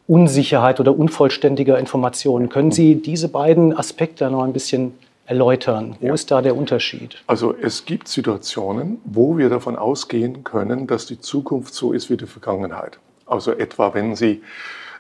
Unsicherheit 0.07 0.81
oder 0.81 0.99
unvollständiger 0.99 1.79
Informationen. 1.79 2.51
Können 2.51 2.73
Sie 2.73 2.97
diese 2.97 3.31
beiden 3.31 3.75
Aspekte 3.75 4.31
noch 4.31 4.43
ein 4.43 4.53
bisschen 4.53 4.93
erläutern? 5.25 5.97
Wo 5.99 6.09
ja. 6.09 6.13
ist 6.13 6.31
da 6.31 6.43
der 6.43 6.59
Unterschied? 6.59 7.17
Also 7.27 7.55
es 7.59 7.87
gibt 7.87 8.07
Situationen, 8.07 8.99
wo 9.07 9.39
wir 9.39 9.49
davon 9.49 9.77
ausgehen 9.77 10.45
können, 10.45 10.87
dass 10.87 11.07
die 11.07 11.19
Zukunft 11.19 11.73
so 11.73 11.95
ist 11.95 12.11
wie 12.11 12.19
die 12.19 12.27
Vergangenheit. 12.27 12.99
Also 13.33 13.53
etwa, 13.53 13.95
wenn 13.95 14.15
Sie 14.15 14.43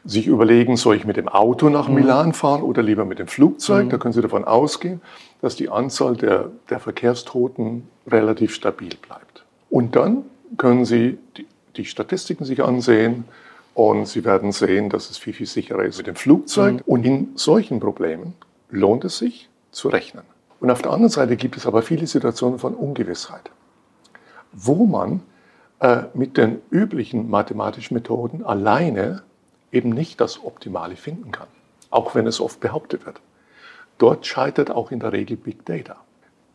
sich 0.04 0.26
überlegen, 0.26 0.76
soll 0.76 0.96
ich 0.96 1.04
mit 1.04 1.18
dem 1.18 1.28
Auto 1.28 1.68
nach 1.68 1.86
mhm. 1.86 1.94
Milan 1.94 2.32
fahren 2.32 2.62
oder 2.62 2.82
lieber 2.82 3.04
mit 3.04 3.18
dem 3.18 3.28
Flugzeug, 3.28 3.84
mhm. 3.84 3.90
da 3.90 3.98
können 3.98 4.14
Sie 4.14 4.22
davon 4.22 4.44
ausgehen, 4.44 5.02
dass 5.42 5.54
die 5.54 5.68
Anzahl 5.68 6.16
der, 6.16 6.50
der 6.70 6.80
Verkehrstoten 6.80 7.86
relativ 8.10 8.54
stabil 8.54 8.94
bleibt. 9.06 9.44
Und 9.68 9.94
dann 9.96 10.24
können 10.56 10.86
Sie 10.86 11.18
die, 11.36 11.46
die 11.76 11.84
Statistiken 11.84 12.44
sich 12.44 12.64
ansehen 12.64 13.24
und 13.74 14.08
Sie 14.08 14.24
werden 14.24 14.50
sehen, 14.52 14.88
dass 14.88 15.10
es 15.10 15.18
viel, 15.18 15.34
viel 15.34 15.46
sicherer 15.46 15.84
ist 15.84 15.98
mit 15.98 16.06
dem 16.06 16.16
Flugzeug. 16.16 16.74
Mhm. 16.74 16.82
Und 16.86 17.04
in 17.04 17.28
solchen 17.34 17.80
Problemen 17.80 18.32
lohnt 18.70 19.04
es 19.04 19.18
sich 19.18 19.50
zu 19.72 19.88
rechnen. 19.88 20.24
Und 20.58 20.70
auf 20.70 20.80
der 20.80 20.92
anderen 20.92 21.10
Seite 21.10 21.36
gibt 21.36 21.58
es 21.58 21.66
aber 21.66 21.82
viele 21.82 22.06
Situationen 22.06 22.58
von 22.58 22.74
Ungewissheit, 22.74 23.50
wo 24.52 24.86
man 24.86 25.20
äh, 25.82 26.04
mit 26.14 26.36
den 26.36 26.62
üblichen 26.70 27.28
mathematischen 27.28 27.94
Methoden 27.94 28.44
alleine 28.44 29.22
eben 29.72 29.90
nicht 29.90 30.20
das 30.20 30.44
Optimale 30.44 30.94
finden 30.94 31.32
kann, 31.32 31.48
auch 31.90 32.14
wenn 32.14 32.28
es 32.28 32.40
oft 32.40 32.60
behauptet 32.60 33.04
wird. 33.04 33.20
Dort 33.98 34.24
scheitert 34.24 34.70
auch 34.70 34.92
in 34.92 35.00
der 35.00 35.12
Regel 35.12 35.36
Big 35.36 35.66
Data, 35.66 35.96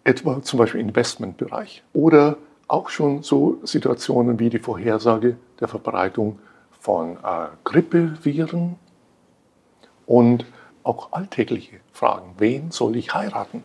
etwa 0.05 0.41
zum 0.41 0.59
Beispiel 0.59 0.79
im 0.79 0.87
Investmentbereich 0.87 1.83
oder 1.91 2.37
auch 2.69 2.87
schon 2.87 3.21
so 3.21 3.59
Situationen 3.63 4.39
wie 4.39 4.49
die 4.49 4.59
Vorhersage 4.59 5.35
der 5.59 5.67
Verbreitung 5.67 6.39
von 6.79 7.17
äh, 7.17 7.47
Grippeviren 7.65 8.77
und 10.05 10.45
auch 10.83 11.11
alltägliche 11.11 11.81
Fragen. 11.91 12.35
Wen 12.37 12.71
soll 12.71 12.95
ich 12.95 13.13
heiraten? 13.13 13.61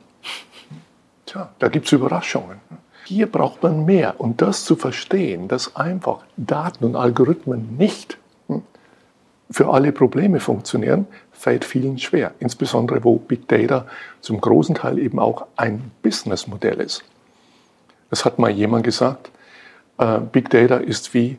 Tja, 1.27 1.51
da 1.61 1.69
gibt 1.69 1.87
es 1.87 1.93
Überraschungen. 1.93 2.61
Hier 3.05 3.27
braucht 3.31 3.63
man 3.63 3.85
mehr. 3.85 4.21
Und 4.21 4.41
das 4.43 4.65
zu 4.65 4.77
verstehen, 4.77 5.49
dass 5.49 5.77
einfach 5.77 6.25
Daten 6.37 6.85
und 6.85 6.97
Algorithmen 6.97 7.77
nicht 7.77 8.19
hm, 8.49 8.63
für 9.51 9.69
alle 9.73 9.93
Probleme 9.93 10.41
funktionieren, 10.41 11.07
fällt 11.33 11.65
vielen 11.65 11.99
schwer. 11.99 12.33
Insbesondere 12.39 13.05
wo 13.05 13.17
Big 13.17 13.49
Data 13.49 13.87
zum 14.21 14.41
großen 14.41 14.77
Teil 14.77 14.99
eben 14.99 15.19
auch 15.19 15.47
ein 15.57 15.91
Businessmodell 16.03 16.81
ist. 16.81 17.03
Das 18.11 18.25
hat 18.25 18.39
mal 18.39 18.51
jemand 18.51 18.85
gesagt, 18.85 19.31
äh, 19.99 20.21
Big 20.21 20.51
Data 20.51 20.77
ist 20.77 21.15
wie 21.15 21.39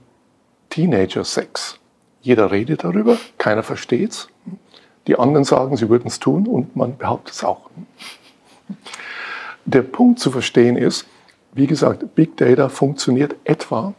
Teenager-Sex. 0.70 1.80
Jeder 2.22 2.52
redet 2.52 2.84
darüber, 2.84 3.18
keiner 3.38 3.64
versteht 3.64 4.12
es. 4.12 4.28
Die 5.08 5.20
anderen 5.20 5.44
sagen, 5.44 5.78
sie 5.78 5.90
würden 5.90 6.08
es 6.08 6.20
tun 6.20 6.48
und 6.48 6.76
man 6.76 6.98
behauptet 6.98 7.36
es 7.36 7.44
auch. 7.44 7.70
Der 9.66 9.82
Punkt 9.82 10.20
zu 10.20 10.32
verstehen 10.32 10.78
ist, 10.78 11.06
wie 11.54 11.68
gesagt, 11.68 12.16
Big 12.16 12.36
Data 12.38 12.70
funktioniert 12.70 13.36
etwa 13.44 13.94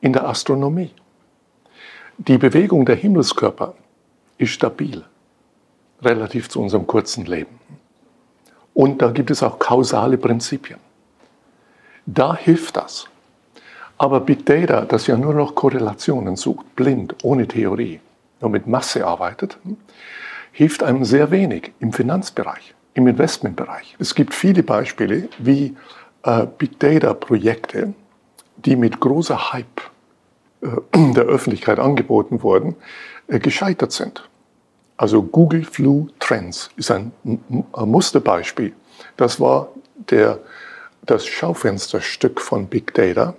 in 0.00 0.12
der 0.12 0.28
Astronomie. 0.28 0.90
Die 2.18 2.38
Bewegung 2.38 2.84
der 2.84 2.96
Himmelskörper 2.96 3.74
ist 4.36 4.50
stabil, 4.50 5.04
relativ 6.02 6.48
zu 6.48 6.60
unserem 6.60 6.86
kurzen 6.86 7.24
Leben. 7.24 7.58
Und 8.74 9.02
da 9.02 9.10
gibt 9.10 9.30
es 9.30 9.42
auch 9.42 9.58
kausale 9.58 10.18
Prinzipien. 10.18 10.78
Da 12.06 12.36
hilft 12.36 12.76
das. 12.76 13.06
Aber 13.98 14.20
Big 14.20 14.46
Data, 14.46 14.84
das 14.84 15.06
ja 15.08 15.16
nur 15.16 15.34
noch 15.34 15.54
Korrelationen 15.54 16.36
sucht, 16.36 16.74
blind, 16.76 17.16
ohne 17.22 17.46
Theorie, 17.48 18.00
nur 18.40 18.50
mit 18.50 18.66
Masse 18.66 19.06
arbeitet, 19.06 19.58
hilft 20.52 20.82
einem 20.82 21.04
sehr 21.04 21.30
wenig 21.30 21.72
im 21.80 21.92
Finanzbereich, 21.92 22.74
im 22.94 23.06
Investmentbereich. 23.06 23.96
Es 23.98 24.14
gibt 24.14 24.34
viele 24.34 24.62
Beispiele, 24.62 25.28
wie 25.38 25.76
äh, 26.22 26.46
Big 26.58 26.78
Data-Projekte, 26.78 27.94
die 28.56 28.76
mit 28.76 29.00
großer 29.00 29.52
Hype 29.52 29.80
äh, 30.60 30.68
der 31.14 31.24
Öffentlichkeit 31.24 31.78
angeboten 31.78 32.42
wurden, 32.42 32.76
äh, 33.28 33.38
gescheitert 33.38 33.92
sind. 33.92 34.28
Also 34.96 35.22
Google 35.22 35.64
Flu 35.64 36.08
Trends 36.18 36.70
ist 36.76 36.90
ein 36.90 37.12
Musterbeispiel. 37.76 38.72
Das 39.16 39.38
war 39.38 39.68
der, 40.10 40.40
das 41.02 41.24
Schaufensterstück 41.24 42.40
von 42.40 42.66
Big 42.66 42.94
Data. 42.94 43.34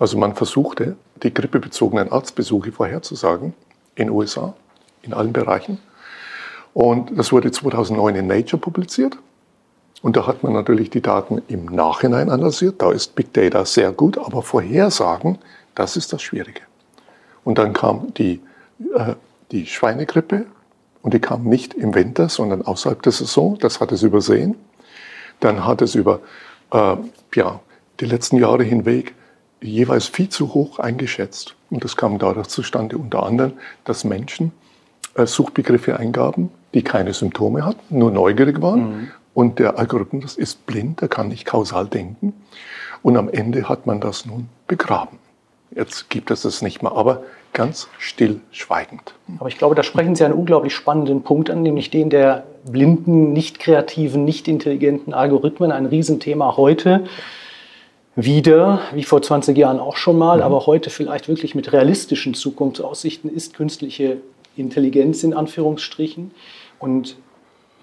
Also 0.00 0.18
man 0.18 0.34
versuchte, 0.34 0.96
die 1.22 1.32
grippebezogenen 1.32 2.10
Arztbesuche 2.10 2.72
vorherzusagen 2.72 3.54
in 3.94 4.10
USA, 4.10 4.54
in 5.02 5.12
allen 5.14 5.32
Bereichen. 5.32 5.78
Und 6.74 7.16
das 7.16 7.32
wurde 7.32 7.50
2009 7.50 8.16
in 8.16 8.26
Nature 8.26 8.60
publiziert. 8.60 9.18
Und 10.02 10.16
da 10.16 10.26
hat 10.26 10.42
man 10.42 10.52
natürlich 10.52 10.90
die 10.90 11.00
Daten 11.00 11.42
im 11.48 11.66
Nachhinein 11.66 12.30
analysiert. 12.30 12.80
Da 12.80 12.92
ist 12.92 13.14
Big 13.14 13.32
Data 13.32 13.64
sehr 13.64 13.90
gut, 13.92 14.16
aber 14.18 14.42
Vorhersagen, 14.42 15.38
das 15.74 15.96
ist 15.96 16.12
das 16.12 16.22
Schwierige. 16.22 16.60
Und 17.44 17.58
dann 17.58 17.72
kam 17.72 18.14
die, 18.14 18.40
äh, 18.94 19.14
die 19.50 19.66
Schweinegrippe 19.66 20.46
und 21.02 21.14
die 21.14 21.20
kam 21.20 21.44
nicht 21.44 21.74
im 21.74 21.94
Winter, 21.94 22.28
sondern 22.28 22.62
außerhalb 22.62 23.02
der 23.02 23.12
Saison. 23.12 23.58
Das 23.58 23.80
hat 23.80 23.90
es 23.92 24.02
übersehen. 24.02 24.54
Dann 25.40 25.64
hat 25.64 25.82
es 25.82 25.94
über 25.94 26.20
äh, 26.72 26.96
ja, 27.34 27.60
die 28.00 28.04
letzten 28.04 28.36
Jahre 28.36 28.62
hinweg 28.62 29.14
jeweils 29.60 30.06
viel 30.06 30.28
zu 30.28 30.54
hoch 30.54 30.78
eingeschätzt. 30.78 31.54
Und 31.70 31.84
das 31.84 31.96
kam 31.96 32.18
dadurch 32.18 32.48
zustande, 32.48 32.96
unter 32.96 33.24
anderem, 33.24 33.52
dass 33.84 34.04
Menschen 34.04 34.52
äh, 35.14 35.26
Suchbegriffe 35.26 35.98
eingaben, 35.98 36.50
die 36.74 36.82
keine 36.82 37.12
Symptome 37.12 37.64
hatten, 37.64 37.98
nur 37.98 38.10
neugierig 38.10 38.62
waren. 38.62 38.80
Mhm. 38.80 39.08
Und 39.38 39.60
der 39.60 39.78
Algorithmus 39.78 40.36
ist 40.36 40.66
blind, 40.66 41.00
er 41.00 41.06
kann 41.06 41.28
nicht 41.28 41.44
kausal 41.44 41.86
denken. 41.86 42.32
Und 43.04 43.16
am 43.16 43.28
Ende 43.28 43.68
hat 43.68 43.86
man 43.86 44.00
das 44.00 44.26
nun 44.26 44.48
begraben. 44.66 45.16
Jetzt 45.70 46.10
gibt 46.10 46.32
es 46.32 46.44
es 46.44 46.60
nicht 46.60 46.82
mehr, 46.82 46.90
aber 46.90 47.22
ganz 47.52 47.86
stillschweigend. 48.00 49.14
Aber 49.38 49.48
ich 49.48 49.56
glaube, 49.56 49.76
da 49.76 49.84
sprechen 49.84 50.16
Sie 50.16 50.24
einen 50.24 50.34
unglaublich 50.34 50.74
spannenden 50.74 51.22
Punkt 51.22 51.50
an, 51.50 51.62
nämlich 51.62 51.88
den 51.90 52.10
der 52.10 52.48
blinden, 52.68 53.32
nicht 53.32 53.60
kreativen, 53.60 54.24
nicht 54.24 54.48
intelligenten 54.48 55.14
Algorithmen. 55.14 55.70
Ein 55.70 55.86
Riesenthema 55.86 56.56
heute. 56.56 57.04
Wieder, 58.16 58.80
wie 58.92 59.04
vor 59.04 59.22
20 59.22 59.56
Jahren 59.56 59.78
auch 59.78 59.96
schon 59.96 60.18
mal, 60.18 60.38
mhm. 60.38 60.42
aber 60.42 60.66
heute 60.66 60.90
vielleicht 60.90 61.28
wirklich 61.28 61.54
mit 61.54 61.72
realistischen 61.72 62.34
Zukunftsaussichten 62.34 63.32
ist 63.32 63.54
künstliche 63.54 64.16
Intelligenz 64.56 65.22
in 65.22 65.32
Anführungsstrichen. 65.32 66.32
Und 66.80 67.14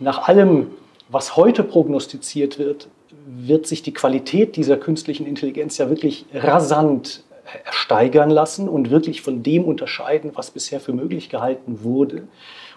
nach 0.02 0.28
allem, 0.28 0.68
was 1.10 1.36
heute 1.36 1.64
prognostiziert 1.64 2.60
wird, 2.60 2.88
wird 3.26 3.68
sich 3.68 3.82
die 3.82 3.94
Qualität 3.94 4.56
dieser 4.56 4.78
künstlichen 4.78 5.26
Intelligenz 5.26 5.78
ja 5.78 5.90
wirklich 5.90 6.26
rasant 6.34 7.24
steigern 7.70 8.30
lassen 8.30 8.68
und 8.68 8.90
wirklich 8.90 9.22
von 9.22 9.44
dem 9.44 9.66
unterscheiden, 9.66 10.32
was 10.36 10.52
bisher 10.52 10.80
für 10.80 10.94
möglich 10.94 11.30
gehalten 11.30 11.84
wurde. 11.84 12.28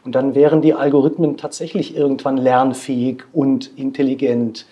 Und 0.05 0.15
dann 0.15 0.35
wären 0.35 0.63
die 0.63 0.75
Algorithmen 0.75 1.37
tatsächlich 1.37 1.97
irgendwann 1.97 2.37
lernfähig 2.37 3.25
und 3.33 3.73
intelligent. 3.77 4.67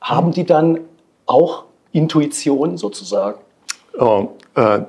haben 0.00 0.32
die 0.32 0.44
dann 0.44 0.80
auch 1.26 1.64
Intuition 1.92 2.76
sozusagen? 2.76 3.40
Oh, 3.98 4.28
äh, 4.54 4.80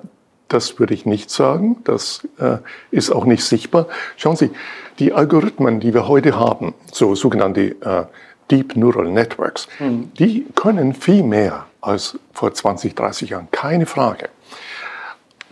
das 0.50 0.80
würde 0.80 0.94
ich 0.94 1.06
nicht 1.06 1.30
sagen. 1.30 1.78
Das 1.86 2.28
äh, 2.40 2.58
ist 2.92 3.12
auch 3.12 3.26
nicht 3.26 3.44
sichtbar. 3.44 3.88
Schauen 4.18 4.36
Sie, 4.36 4.52
die 5.00 5.14
Algorithmen, 5.14 5.80
die 5.80 5.94
wir 5.94 6.08
heute 6.08 6.38
haben, 6.38 6.74
so 6.92 7.16
sogenannte 7.16 7.76
äh, 7.82 8.06
Deep 8.52 8.76
Neural 8.76 9.10
Networks, 9.10 9.68
mhm. 9.80 10.12
die 10.16 10.46
können 10.56 10.94
viel 10.94 11.24
mehr 11.24 11.68
als 11.82 12.18
vor 12.34 12.54
20, 12.54 12.96
30 12.96 13.30
Jahren. 13.30 13.48
Keine 13.52 13.86
Frage. 13.86 14.30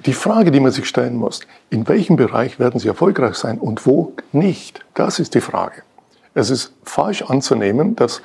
Die 0.06 0.14
Frage, 0.14 0.52
die 0.52 0.60
man 0.60 0.72
sich 0.72 0.88
stellen 0.88 1.16
muss, 1.16 1.42
in 1.70 1.88
welchem 1.88 2.18
Bereich 2.18 2.60
werden 2.60 2.80
sie 2.80 2.88
erfolgreich 2.88 3.36
sein 3.36 3.58
und 3.58 3.86
wo 3.86 4.14
nicht, 4.32 4.86
das 4.94 5.20
ist 5.20 5.34
die 5.34 5.42
Frage. 5.42 5.84
Es 6.34 6.50
ist 6.50 6.74
falsch 6.84 7.24
anzunehmen, 7.24 7.96
dass 7.96 8.22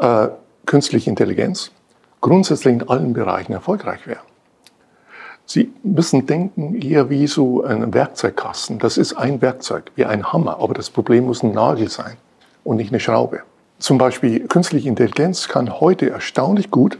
äh, 0.00 0.28
künstliche 0.66 1.10
Intelligenz 1.10 1.72
grundsätzlich 2.20 2.74
in 2.74 2.88
allen 2.88 3.12
Bereichen 3.12 3.52
erfolgreich 3.52 4.06
wäre. 4.06 4.20
Sie 5.46 5.72
müssen 5.84 6.26
denken 6.26 6.74
eher 6.82 7.08
wie 7.08 7.28
so 7.28 7.62
ein 7.62 7.94
Werkzeugkasten. 7.94 8.80
Das 8.80 8.98
ist 8.98 9.14
ein 9.14 9.40
Werkzeug, 9.40 9.92
wie 9.94 10.04
ein 10.04 10.32
Hammer, 10.32 10.58
aber 10.60 10.74
das 10.74 10.90
Problem 10.90 11.26
muss 11.26 11.44
ein 11.44 11.52
Nagel 11.52 11.88
sein 11.88 12.16
und 12.64 12.76
nicht 12.76 12.90
eine 12.90 12.98
Schraube. 12.98 13.42
Zum 13.78 13.96
Beispiel 13.96 14.48
künstliche 14.48 14.88
Intelligenz 14.88 15.46
kann 15.46 15.80
heute 15.80 16.10
erstaunlich 16.10 16.70
gut 16.72 16.98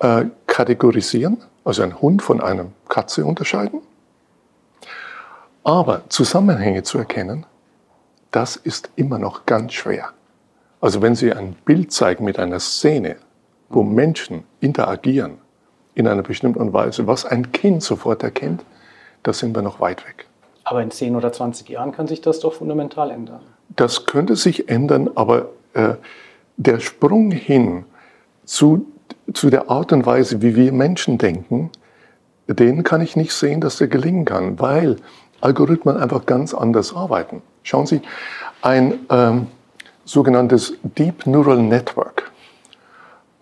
äh, 0.00 0.24
kategorisieren, 0.48 1.38
also 1.64 1.82
ein 1.82 2.00
Hund 2.00 2.20
von 2.20 2.40
einer 2.40 2.66
Katze 2.88 3.24
unterscheiden. 3.24 3.80
Aber 5.62 6.02
Zusammenhänge 6.08 6.82
zu 6.82 6.98
erkennen, 6.98 7.46
das 8.32 8.56
ist 8.56 8.90
immer 8.96 9.18
noch 9.18 9.46
ganz 9.46 9.74
schwer. 9.74 10.08
Also 10.80 11.00
wenn 11.00 11.14
Sie 11.14 11.32
ein 11.32 11.54
Bild 11.64 11.92
zeigen 11.92 12.24
mit 12.24 12.40
einer 12.40 12.58
Szene, 12.58 13.16
wo 13.68 13.84
Menschen 13.84 14.42
interagieren 14.58 15.38
in 15.94 16.08
einer 16.08 16.22
bestimmten 16.22 16.72
Weise, 16.72 17.06
was 17.06 17.24
ein 17.24 17.52
Kind 17.52 17.82
sofort 17.82 18.22
erkennt, 18.22 18.64
da 19.22 19.32
sind 19.32 19.54
wir 19.54 19.62
noch 19.62 19.80
weit 19.80 20.06
weg. 20.06 20.26
Aber 20.64 20.82
in 20.82 20.90
10 20.90 21.16
oder 21.16 21.32
20 21.32 21.68
Jahren 21.68 21.92
kann 21.92 22.06
sich 22.06 22.20
das 22.20 22.40
doch 22.40 22.54
fundamental 22.54 23.10
ändern. 23.10 23.40
Das 23.76 24.06
könnte 24.06 24.36
sich 24.36 24.68
ändern, 24.68 25.10
aber 25.14 25.50
äh, 25.74 25.94
der 26.56 26.80
Sprung 26.80 27.30
hin 27.30 27.84
zu, 28.44 28.86
zu 29.32 29.50
der 29.50 29.70
Art 29.70 29.92
und 29.92 30.06
Weise, 30.06 30.42
wie 30.42 30.56
wir 30.56 30.72
Menschen 30.72 31.18
denken, 31.18 31.70
den 32.46 32.84
kann 32.84 33.00
ich 33.00 33.16
nicht 33.16 33.32
sehen, 33.32 33.60
dass 33.60 33.78
der 33.78 33.88
gelingen 33.88 34.24
kann, 34.24 34.58
weil 34.60 34.96
Algorithmen 35.40 35.96
einfach 35.96 36.26
ganz 36.26 36.54
anders 36.54 36.94
arbeiten. 36.94 37.42
Schauen 37.62 37.86
Sie, 37.86 38.02
ein 38.62 39.00
ähm, 39.10 39.46
sogenanntes 40.04 40.74
Deep 40.82 41.26
Neural 41.26 41.62
Network 41.62 42.31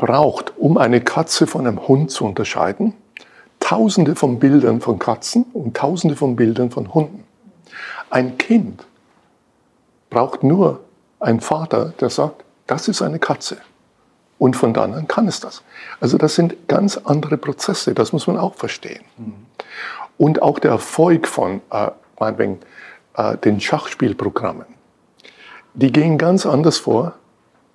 braucht, 0.01 0.55
um 0.57 0.79
eine 0.79 1.03
Katze 1.03 1.47
von 1.47 1.67
einem 1.67 1.87
Hund 1.87 2.11
zu 2.11 2.25
unterscheiden, 2.25 2.95
tausende 3.61 4.17
von 4.17 4.39
Bildern 4.39 4.81
von 4.81 4.99
Katzen 4.99 5.45
und 5.53 5.77
tausende 5.77 6.17
von 6.17 6.37
Bildern 6.37 6.71
von 6.71 6.95
Hunden. 6.95 7.25
Ein 8.09 8.39
Kind 8.39 8.87
braucht 10.09 10.43
nur 10.43 10.81
einen 11.21 11.41
Vater, 11.41 11.93
der 12.01 12.09
sagt, 12.09 12.45
das 12.67 12.89
ist 12.89 13.03
eine 13.03 13.19
Katze. 13.19 13.59
Und 14.39 14.57
von 14.57 14.73
dann 14.73 14.95
an 14.95 15.07
kann 15.07 15.29
es 15.29 15.39
das. 15.39 15.63
Also 16.01 16.17
das 16.17 16.35
sind 16.35 16.67
ganz 16.67 16.97
andere 16.97 17.37
Prozesse, 17.37 17.93
das 17.93 18.15
muss 18.15 18.27
man 18.27 18.39
auch 18.39 18.55
verstehen. 18.55 19.05
Mhm. 19.19 19.35
Und 20.17 20.41
auch 20.41 20.59
der 20.59 20.71
Erfolg 20.71 21.29
von 21.29 21.61
äh, 21.71 21.91
meinetwegen, 22.19 22.59
äh, 23.17 23.37
den 23.37 23.61
Schachspielprogrammen, 23.61 24.67
die 25.75 25.93
gehen 25.93 26.17
ganz 26.17 26.47
anders 26.47 26.79
vor 26.79 27.17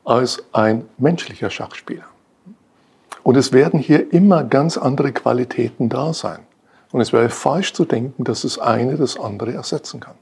als 0.06 0.44
ein 0.54 0.90
menschlicher 0.98 1.52
Schachspieler. 1.52 2.06
Und 3.26 3.38
es 3.38 3.54
werden 3.54 3.80
hier 3.80 4.14
immer 4.14 4.44
ganz 4.44 4.78
andere 4.78 5.12
Qualitäten 5.12 5.90
da 5.90 6.14
sein. 6.14 6.42
Und 6.92 7.02
es 7.02 7.12
wäre 7.12 7.30
falsch 7.30 7.74
zu 7.74 7.84
denken, 7.84 8.24
dass 8.24 8.44
das 8.44 8.60
eine 8.60 8.98
das 8.98 9.20
andere 9.20 9.52
ersetzen 9.52 10.00
kann. 10.00 10.14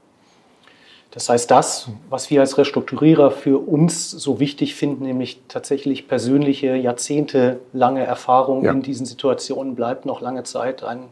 Das 1.10 1.28
heißt, 1.28 1.50
das, 1.50 1.88
was 2.08 2.30
wir 2.30 2.40
als 2.40 2.56
Restrukturierer 2.56 3.30
für 3.30 3.58
uns 3.58 4.10
so 4.10 4.40
wichtig 4.40 4.74
finden, 4.74 5.04
nämlich 5.04 5.42
tatsächlich 5.48 6.08
persönliche, 6.08 6.76
jahrzehntelange 6.76 8.02
Erfahrung 8.02 8.64
ja. 8.64 8.72
in 8.72 8.80
diesen 8.80 9.04
Situationen, 9.04 9.74
bleibt 9.74 10.06
noch 10.06 10.22
lange 10.22 10.44
Zeit 10.44 10.82
ein 10.82 11.04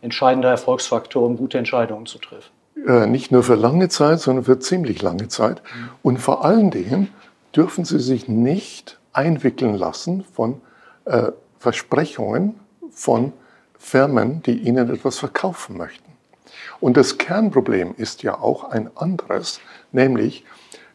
entscheidender 0.00 0.48
Erfolgsfaktor, 0.48 1.22
um 1.26 1.36
gute 1.36 1.58
Entscheidungen 1.58 2.06
zu 2.06 2.16
treffen. 2.16 2.50
Äh, 2.88 3.06
nicht 3.06 3.32
nur 3.32 3.42
für 3.42 3.54
lange 3.54 3.90
Zeit, 3.90 4.20
sondern 4.20 4.46
für 4.46 4.58
ziemlich 4.60 5.02
lange 5.02 5.28
Zeit. 5.28 5.60
Mhm. 5.62 5.88
Und 6.02 6.16
vor 6.20 6.42
allen 6.42 6.70
Dingen 6.70 7.08
dürfen 7.54 7.84
Sie 7.84 8.00
sich 8.00 8.28
nicht 8.28 8.98
einwickeln 9.12 9.74
lassen 9.74 10.24
von 10.24 10.62
äh, 11.04 11.32
Versprechungen 11.64 12.60
von 12.90 13.32
Firmen, 13.78 14.42
die 14.42 14.58
Ihnen 14.58 14.90
etwas 14.90 15.18
verkaufen 15.18 15.78
möchten. 15.78 16.12
Und 16.78 16.98
das 16.98 17.16
Kernproblem 17.16 17.94
ist 17.96 18.22
ja 18.22 18.38
auch 18.38 18.64
ein 18.64 18.94
anderes, 18.98 19.60
nämlich, 19.90 20.44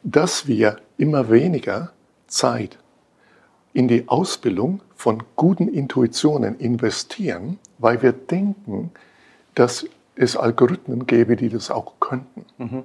dass 0.03 0.45
wir 0.45 0.77
immer 0.99 1.31
weniger 1.31 1.91
Zeit 2.27 2.77
in 3.73 3.87
die 3.87 4.07
Ausbildung 4.07 4.81
von 4.95 5.23
guten 5.35 5.69
Intuitionen 5.69 6.59
investieren, 6.59 7.57
weil 7.79 8.03
wir 8.03 8.11
denken, 8.11 8.91
dass 9.55 9.87
es 10.13 10.37
Algorithmen 10.37 11.07
gäbe, 11.07 11.35
die 11.35 11.49
das 11.49 11.71
auch 11.71 11.93
könnten. 11.99 12.45
Mhm. 12.59 12.83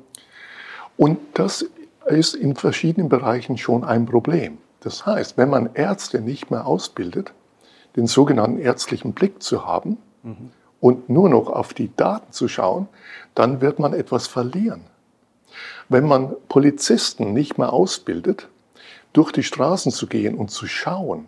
Und 0.97 1.19
das 1.35 1.67
ist 2.07 2.35
in 2.35 2.57
verschiedenen 2.57 3.11
Bereichen 3.11 3.59
schon 3.59 3.85
ein 3.85 4.07
Problem. 4.07 4.57
Das 4.81 5.05
heißt, 5.05 5.37
wenn 5.37 5.51
man 5.51 5.69
Ärzte 5.75 6.23
nicht 6.23 6.51
mehr 6.51 6.67
ausbildet, 6.67 7.35
den 7.97 8.07
sogenannten 8.07 8.59
ärztlichen 8.59 9.13
Blick 9.13 9.43
zu 9.43 9.67
haben 9.67 9.99
mhm. 10.23 10.51
und 10.81 11.09
nur 11.09 11.29
noch 11.29 11.49
auf 11.49 11.75
die 11.75 11.95
Daten 11.95 12.33
zu 12.33 12.49
schauen, 12.49 12.89
dann 13.35 13.61
wird 13.61 13.79
man 13.79 13.93
etwas 13.93 14.27
verlieren. 14.27 14.83
Wenn 15.89 16.07
man 16.07 16.35
Polizisten 16.49 17.33
nicht 17.33 17.59
mehr 17.59 17.73
ausbildet, 17.73 18.49
durch 19.13 19.31
die 19.33 19.45
Straßen 19.45 19.93
zu 19.93 20.07
gehen 20.07 20.35
und 20.35 20.51
zu 20.51 20.67
schauen 20.67 21.27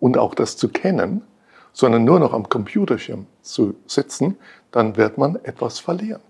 und 0.00 0.16
auch 0.16 0.34
das 0.34 0.56
zu 0.56 0.68
kennen, 0.68 1.22
sondern 1.72 2.04
nur 2.04 2.18
noch 2.18 2.32
am 2.32 2.48
Computerschirm 2.48 3.26
zu 3.42 3.74
sitzen, 3.86 4.36
dann 4.70 4.96
wird 4.96 5.18
man 5.18 5.36
etwas 5.44 5.78
verlieren. 5.78 6.22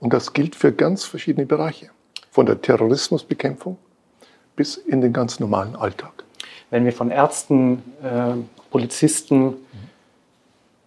Und 0.00 0.12
das 0.12 0.32
gilt 0.32 0.54
für 0.54 0.72
ganz 0.72 1.04
verschiedene 1.04 1.46
Bereiche, 1.46 1.90
von 2.30 2.46
der 2.46 2.60
Terrorismusbekämpfung 2.60 3.78
bis 4.56 4.76
in 4.76 5.00
den 5.00 5.12
ganz 5.12 5.40
normalen 5.40 5.76
Alltag. 5.76 6.24
Wenn 6.70 6.84
wir 6.84 6.92
von 6.92 7.10
Ärzten, 7.10 7.82
äh, 8.02 8.34
Polizisten, 8.70 9.54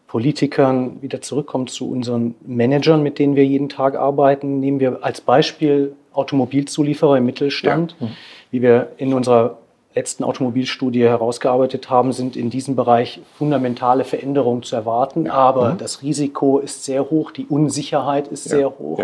Politikern 0.07 1.01
wieder 1.01 1.21
zurückkommen 1.21 1.67
zu 1.67 1.89
unseren 1.89 2.35
Managern, 2.45 3.03
mit 3.03 3.19
denen 3.19 3.35
wir 3.35 3.45
jeden 3.45 3.69
Tag 3.69 3.95
arbeiten, 3.95 4.59
nehmen 4.59 4.79
wir 4.79 4.99
als 5.03 5.21
Beispiel 5.21 5.93
Automobilzulieferer 6.13 7.17
im 7.17 7.25
Mittelstand, 7.25 7.95
ja. 7.99 8.07
wie 8.51 8.61
wir 8.61 8.93
in 8.97 9.13
unserer 9.13 9.57
letzten 9.95 10.23
Automobilstudie 10.23 11.03
herausgearbeitet 11.03 11.89
haben, 11.89 12.13
sind 12.13 12.35
in 12.35 12.49
diesem 12.49 12.75
Bereich 12.75 13.19
fundamentale 13.37 14.03
Veränderungen 14.03 14.63
zu 14.63 14.75
erwarten. 14.75 15.29
Aber 15.29 15.73
mhm. 15.73 15.77
das 15.79 16.03
Risiko 16.03 16.59
ist 16.59 16.85
sehr 16.85 17.09
hoch, 17.09 17.31
die 17.31 17.45
Unsicherheit 17.45 18.27
ist 18.27 18.45
ja. 18.45 18.57
sehr 18.57 18.79
hoch. 18.79 18.99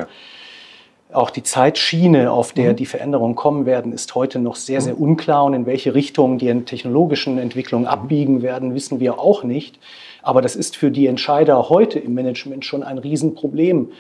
Auch 1.13 1.30
die 1.30 1.43
Zeitschiene, 1.43 2.32
auf 2.32 2.54
der 2.54 2.71
mhm. 2.71 2.76
die 2.78 2.86
Veränderungen 2.86 3.36
kommen 3.36 3.65
werden, 3.65 3.93
ist 3.93 4.13
heute 4.15 4.39
noch 4.39 4.56
sehr, 4.56 4.82
sehr 4.82 4.95
mhm. 4.95 5.02
unklar. 5.02 5.45
Und 5.45 5.54
in 5.54 5.65
welche 5.65 5.93
Richtung 5.93 6.38
die 6.38 6.54
technologischen 6.63 7.38
Entwicklungen 7.38 7.86
mhm. 7.86 7.91
abbiegen 7.91 8.41
werden, 8.41 8.73
wissen 8.73 8.99
wir 8.99 9.19
auch 9.19 9.43
nicht. 9.43 9.80
Aber 10.21 10.41
das 10.41 10.56
ist 10.56 10.76
für 10.76 10.91
die 10.91 11.08
Entscheider 11.08 11.69
heute 11.69 11.99
im 11.99 12.13
Management 12.13 12.65
schon 12.65 12.84
ein 12.84 12.97
Riesenproblem. 12.97 13.91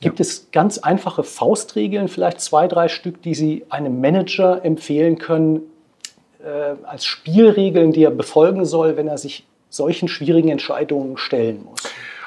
Gibt 0.00 0.18
ja. 0.18 0.22
es 0.22 0.48
ganz 0.52 0.78
einfache 0.78 1.24
Faustregeln, 1.24 2.08
vielleicht 2.08 2.40
zwei, 2.40 2.68
drei 2.68 2.88
Stück, 2.88 3.22
die 3.22 3.34
Sie 3.34 3.64
einem 3.68 4.00
Manager 4.00 4.64
empfehlen 4.64 5.18
können, 5.18 5.62
äh, 6.40 6.74
als 6.84 7.04
Spielregeln, 7.04 7.92
die 7.92 8.04
er 8.04 8.10
befolgen 8.10 8.64
soll, 8.64 8.96
wenn 8.96 9.08
er 9.08 9.18
sich 9.18 9.44
solchen 9.70 10.08
schwierigen 10.08 10.48
Entscheidungen 10.48 11.16
stellen 11.16 11.64
muss? 11.64 11.82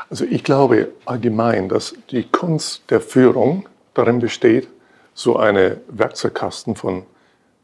Also 0.10 0.25
ich 0.25 0.43
glaube 0.43 0.89
allgemein, 1.06 1.69
dass 1.69 1.95
die 2.10 2.23
Kunst 2.23 2.84
der 2.89 2.99
Führung 2.99 3.65
darin 3.93 4.19
besteht, 4.19 4.67
so 5.13 5.38
eine 5.38 5.82
Werkzeugkasten 5.88 6.75
von 6.75 7.04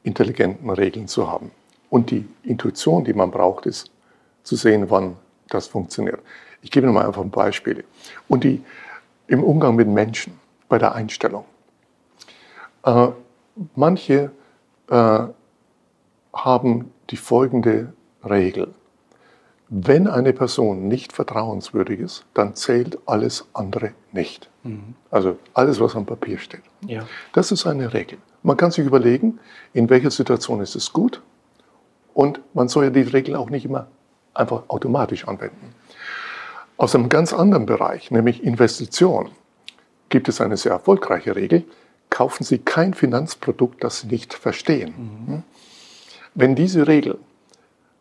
intelligenten 0.04 0.70
Regeln 0.70 1.08
zu 1.08 1.30
haben. 1.30 1.52
Und 1.90 2.12
die 2.12 2.28
Intuition, 2.44 3.04
die 3.04 3.14
man 3.14 3.32
braucht, 3.32 3.66
ist 3.66 3.92
zu 4.44 4.56
sehen, 4.56 4.90
wann 4.90 5.18
das 5.50 5.68
funktioniert. 5.68 6.20
Ich 6.62 6.72
gebe 6.72 6.88
mal 6.88 7.06
einfach 7.06 7.22
ein 7.22 7.30
Beispiel. 7.30 7.86
Und 8.28 8.44
die 8.44 8.64
im 9.28 9.44
Umgang 9.44 9.76
mit 9.76 9.88
Menschen, 9.88 10.40
bei 10.70 10.78
der 10.78 10.96
Einstellung. 10.96 11.46
Äh, 12.84 13.10
manche 13.76 14.32
äh, 14.90 15.20
haben 16.34 16.92
die 17.10 17.18
folgende 17.18 17.94
Regel. 18.24 18.74
Wenn 19.70 20.08
eine 20.08 20.32
Person 20.32 20.88
nicht 20.88 21.12
vertrauenswürdig 21.12 22.00
ist, 22.00 22.26
dann 22.34 22.56
zählt 22.56 23.00
alles 23.06 23.48
andere 23.54 23.92
nicht. 24.14 24.50
Mhm. 24.64 24.96
Also 25.12 25.38
alles, 25.54 25.80
was 25.80 25.96
am 25.96 26.06
Papier 26.06 26.38
steht. 26.40 26.62
Ja. 26.86 27.06
Das 27.34 27.52
ist 27.52 27.66
eine 27.68 27.94
Regel. 27.94 28.18
Man 28.44 28.56
kann 28.56 28.72
sich 28.72 28.86
überlegen, 28.86 29.40
in 29.74 29.90
welcher 29.90 30.12
Situation 30.12 30.62
ist 30.62 30.76
es 30.76 30.94
gut 30.94 31.22
Und 32.18 32.42
man 32.56 32.68
soll 32.68 32.86
ja 32.86 32.90
die 32.90 33.02
Regeln 33.02 33.38
auch 33.38 33.52
nicht 33.52 33.64
immer 33.64 33.86
einfach 34.34 34.64
automatisch 34.70 35.28
anwenden. 35.28 35.76
Aus 36.76 36.96
einem 36.96 37.10
ganz 37.10 37.32
anderen 37.32 37.68
Bereich, 37.68 38.10
nämlich 38.10 38.44
Investition, 38.44 39.30
gibt 40.10 40.28
es 40.28 40.42
eine 40.42 40.58
sehr 40.58 40.72
erfolgreiche 40.72 41.36
Regel. 41.36 41.64
Kaufen 42.10 42.44
Sie 42.44 42.58
kein 42.58 42.96
Finanzprodukt, 42.96 43.84
das 43.84 44.00
Sie 44.00 44.08
nicht 44.08 44.34
verstehen. 44.34 44.94
Mhm. 44.98 45.44
Wenn 46.34 46.56
diese 46.56 46.88
Regel 46.88 47.20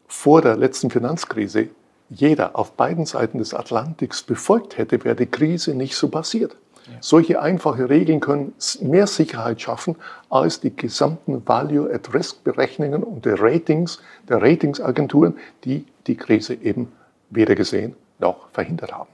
vor 0.09 0.43
der 0.43 0.57
letzten 0.57 0.91
Finanzkrise 0.91 1.69
jeder 2.09 2.57
auf 2.57 2.73
beiden 2.73 3.07
Seiten 3.07 3.39
des 3.39 3.55
Atlantiks 3.55 4.23
befolgt 4.23 4.79
hätte, 4.79 5.05
wäre 5.05 5.17
die 5.17 5.27
Krise 5.27 5.75
nicht 5.75 5.97
so 5.97 6.09
passiert. 6.09 6.57
Ja. 6.87 6.93
Solche 7.01 7.41
einfache 7.41 7.89
Regeln 7.89 8.21
können 8.21 8.53
mehr 8.81 9.09
Sicherheit 9.09 9.61
schaffen 9.61 9.97
als 10.31 10.61
die 10.61 10.75
gesamten 10.75 11.47
Value-at-Risk-Berechnungen 11.47 13.03
und 13.03 13.25
der 13.25 13.41
Ratings 13.41 14.01
der 14.29 14.41
Ratingsagenturen, 14.41 15.37
die 15.65 15.85
die 16.07 16.17
Krise 16.17 16.55
eben 16.55 16.93
weder 17.31 17.57
gesehen 17.57 17.97
noch 18.21 18.49
verhindert 18.53 18.93
haben. 18.93 19.11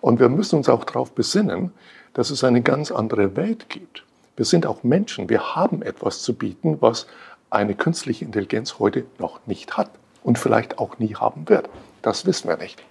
Und 0.00 0.20
wir 0.20 0.30
müssen 0.30 0.56
uns 0.56 0.70
auch 0.70 0.84
darauf 0.84 1.12
besinnen, 1.12 1.72
dass 2.14 2.30
es 2.30 2.44
eine 2.44 2.62
ganz 2.62 2.90
andere 2.90 3.36
Welt 3.36 3.68
gibt. 3.68 4.04
Wir 4.36 4.46
sind 4.46 4.64
auch 4.66 4.82
Menschen. 4.82 5.28
Wir 5.28 5.54
haben 5.54 5.82
etwas 5.82 6.22
zu 6.22 6.34
bieten, 6.34 6.78
was 6.80 7.06
eine 7.50 7.74
künstliche 7.74 8.24
Intelligenz 8.24 8.78
heute 8.78 9.04
noch 9.18 9.46
nicht 9.46 9.76
hat 9.76 9.90
und 10.26 10.40
vielleicht 10.40 10.80
auch 10.80 10.98
nie 10.98 11.14
haben 11.14 11.48
wird. 11.48 11.70
Das 12.02 12.26
wissen 12.26 12.48
wir 12.48 12.56
nicht. 12.56 12.82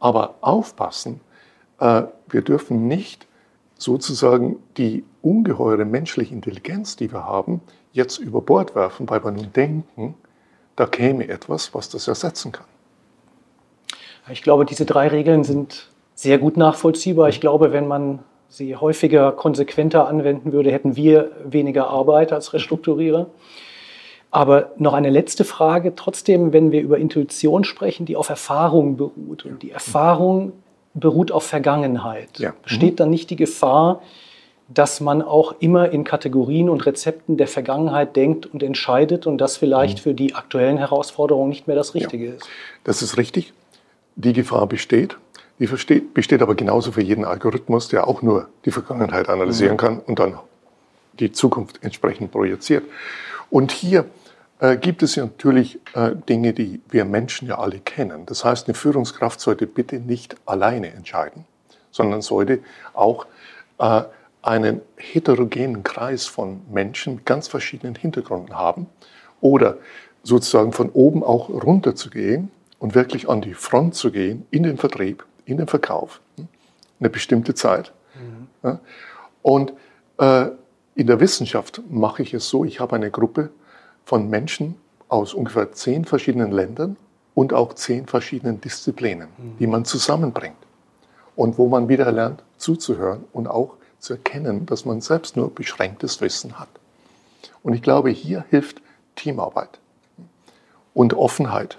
Aber 0.00 0.34
aufpassen, 0.40 1.20
äh, 1.78 2.02
wir 2.28 2.42
dürfen 2.42 2.88
nicht 2.88 3.28
sozusagen 3.78 4.56
die 4.76 5.04
ungeheure 5.22 5.84
menschliche 5.84 6.34
Intelligenz, 6.34 6.96
die 6.96 7.12
wir 7.12 7.24
haben, 7.24 7.60
jetzt 7.92 8.18
über 8.18 8.40
Bord 8.40 8.74
werfen, 8.74 9.08
weil 9.08 9.24
wir 9.24 9.30
nun 9.30 9.52
denken, 9.52 10.14
da 10.74 10.86
käme 10.86 11.28
etwas, 11.28 11.74
was 11.74 11.88
das 11.88 12.08
ersetzen 12.08 12.50
kann. 12.50 12.66
Ich 14.30 14.42
glaube, 14.42 14.64
diese 14.64 14.86
drei 14.86 15.08
Regeln 15.08 15.44
sind 15.44 15.90
sehr 16.14 16.38
gut 16.38 16.56
nachvollziehbar. 16.56 17.28
Ich 17.28 17.40
glaube, 17.40 17.72
wenn 17.72 17.86
man 17.86 18.18
sie 18.48 18.74
häufiger, 18.74 19.30
konsequenter 19.30 20.08
anwenden 20.08 20.52
würde, 20.52 20.72
hätten 20.72 20.96
wir 20.96 21.30
weniger 21.44 21.88
Arbeit 21.88 22.32
als 22.32 22.52
Restrukturierer. 22.52 23.28
Aber 24.30 24.72
noch 24.76 24.92
eine 24.92 25.10
letzte 25.10 25.44
Frage. 25.44 25.94
Trotzdem, 25.96 26.52
wenn 26.52 26.70
wir 26.70 26.80
über 26.82 26.98
Intuition 26.98 27.64
sprechen, 27.64 28.06
die 28.06 28.16
auf 28.16 28.28
Erfahrung 28.28 28.96
beruht 28.96 29.44
und 29.44 29.62
die 29.62 29.72
Erfahrung 29.72 30.52
beruht 30.94 31.32
auf 31.32 31.44
Vergangenheit, 31.44 32.38
ja. 32.38 32.54
besteht 32.62 32.92
mhm. 32.92 32.96
dann 32.96 33.10
nicht 33.10 33.30
die 33.30 33.36
Gefahr, 33.36 34.02
dass 34.72 35.00
man 35.00 35.20
auch 35.20 35.56
immer 35.58 35.90
in 35.90 36.04
Kategorien 36.04 36.68
und 36.68 36.86
Rezepten 36.86 37.36
der 37.36 37.48
Vergangenheit 37.48 38.14
denkt 38.14 38.46
und 38.46 38.62
entscheidet 38.62 39.26
und 39.26 39.38
das 39.38 39.56
vielleicht 39.56 39.98
mhm. 39.98 40.02
für 40.02 40.14
die 40.14 40.34
aktuellen 40.34 40.78
Herausforderungen 40.78 41.48
nicht 41.48 41.66
mehr 41.66 41.76
das 41.76 41.94
Richtige 41.94 42.26
ja. 42.26 42.34
ist? 42.34 42.48
Das 42.84 43.02
ist 43.02 43.16
richtig. 43.16 43.52
Die 44.14 44.32
Gefahr 44.32 44.66
besteht. 44.66 45.16
Die 45.58 45.66
besteht 45.66 46.40
aber 46.40 46.54
genauso 46.54 46.92
für 46.92 47.02
jeden 47.02 47.24
Algorithmus, 47.24 47.88
der 47.88 48.06
auch 48.06 48.22
nur 48.22 48.48
die 48.64 48.70
Vergangenheit 48.70 49.28
analysieren 49.28 49.74
mhm. 49.74 49.78
kann 49.78 49.98
und 49.98 50.18
dann 50.18 50.38
die 51.18 51.32
Zukunft 51.32 51.80
entsprechend 51.82 52.30
projiziert. 52.30 52.84
Und 53.50 53.72
hier 53.72 54.06
äh, 54.60 54.76
gibt 54.76 55.02
es 55.02 55.14
ja 55.16 55.24
natürlich 55.24 55.80
äh, 55.94 56.14
Dinge, 56.28 56.52
die 56.52 56.80
wir 56.90 57.04
Menschen 57.04 57.48
ja 57.48 57.58
alle 57.58 57.78
kennen. 57.78 58.26
Das 58.26 58.44
heißt, 58.44 58.68
eine 58.68 58.74
Führungskraft 58.74 59.40
sollte 59.40 59.66
bitte 59.66 59.98
nicht 59.98 60.36
alleine 60.46 60.92
entscheiden, 60.92 61.46
sondern 61.90 62.20
sollte 62.20 62.60
auch 62.92 63.26
äh, 63.78 64.02
einen 64.42 64.82
heterogenen 64.96 65.82
Kreis 65.82 66.26
von 66.26 66.60
Menschen 66.70 67.16
mit 67.16 67.26
ganz 67.26 67.48
verschiedenen 67.48 67.94
Hintergründen 67.94 68.54
haben 68.54 68.86
oder 69.40 69.78
sozusagen 70.22 70.72
von 70.72 70.90
oben 70.90 71.24
auch 71.24 71.48
runter 71.48 71.94
zu 71.94 72.10
gehen 72.10 72.50
und 72.78 72.94
wirklich 72.94 73.28
an 73.28 73.40
die 73.40 73.54
Front 73.54 73.94
zu 73.94 74.10
gehen, 74.10 74.46
in 74.50 74.62
den 74.62 74.76
Vertrieb, 74.76 75.24
in 75.46 75.56
den 75.56 75.66
Verkauf, 75.66 76.20
hm, 76.36 76.48
eine 77.00 77.10
bestimmte 77.10 77.54
Zeit. 77.54 77.92
Mhm. 78.62 78.78
Und 79.42 79.72
äh, 80.18 80.48
in 80.94 81.06
der 81.06 81.20
Wissenschaft 81.20 81.80
mache 81.88 82.22
ich 82.22 82.34
es 82.34 82.48
so, 82.48 82.64
ich 82.64 82.80
habe 82.80 82.96
eine 82.96 83.10
Gruppe 83.10 83.50
von 84.10 84.28
Menschen 84.28 84.74
aus 85.06 85.34
ungefähr 85.34 85.70
zehn 85.70 86.04
verschiedenen 86.04 86.50
Ländern 86.50 86.96
und 87.36 87.52
auch 87.52 87.74
zehn 87.74 88.08
verschiedenen 88.08 88.60
Disziplinen, 88.60 89.28
mhm. 89.38 89.56
die 89.60 89.68
man 89.68 89.84
zusammenbringt. 89.84 90.56
Und 91.36 91.58
wo 91.58 91.68
man 91.68 91.88
wieder 91.88 92.10
lernt 92.10 92.42
zuzuhören 92.56 93.24
und 93.32 93.46
auch 93.46 93.76
zu 94.00 94.14
erkennen, 94.14 94.66
dass 94.66 94.84
man 94.84 95.00
selbst 95.00 95.36
nur 95.36 95.54
beschränktes 95.54 96.20
Wissen 96.20 96.58
hat. 96.58 96.70
Und 97.62 97.72
ich 97.72 97.82
glaube, 97.82 98.10
hier 98.10 98.44
hilft 98.50 98.82
Teamarbeit 99.14 99.78
und 100.92 101.14
Offenheit 101.14 101.78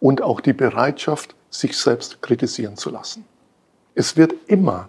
und 0.00 0.22
auch 0.22 0.40
die 0.40 0.52
Bereitschaft, 0.52 1.36
sich 1.48 1.76
selbst 1.76 2.22
kritisieren 2.22 2.76
zu 2.76 2.90
lassen. 2.90 3.24
Es 3.94 4.16
wird 4.16 4.34
immer 4.48 4.88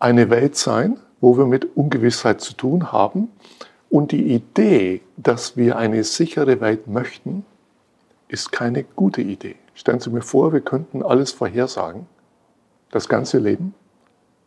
eine 0.00 0.28
Welt 0.28 0.54
sein, 0.54 0.98
wo 1.22 1.38
wir 1.38 1.46
mit 1.46 1.78
Ungewissheit 1.78 2.42
zu 2.42 2.52
tun 2.52 2.92
haben. 2.92 3.28
Und 3.88 4.12
die 4.12 4.34
Idee, 4.34 5.00
dass 5.16 5.56
wir 5.56 5.76
eine 5.76 6.02
sichere 6.04 6.60
Welt 6.60 6.86
möchten, 6.88 7.44
ist 8.28 8.50
keine 8.50 8.82
gute 8.82 9.22
Idee. 9.22 9.56
Stellen 9.74 10.00
Sie 10.00 10.10
mir 10.10 10.22
vor, 10.22 10.52
wir 10.52 10.60
könnten 10.60 11.02
alles 11.02 11.32
vorhersagen, 11.32 12.06
das 12.90 13.08
ganze 13.08 13.38
Leben, 13.38 13.74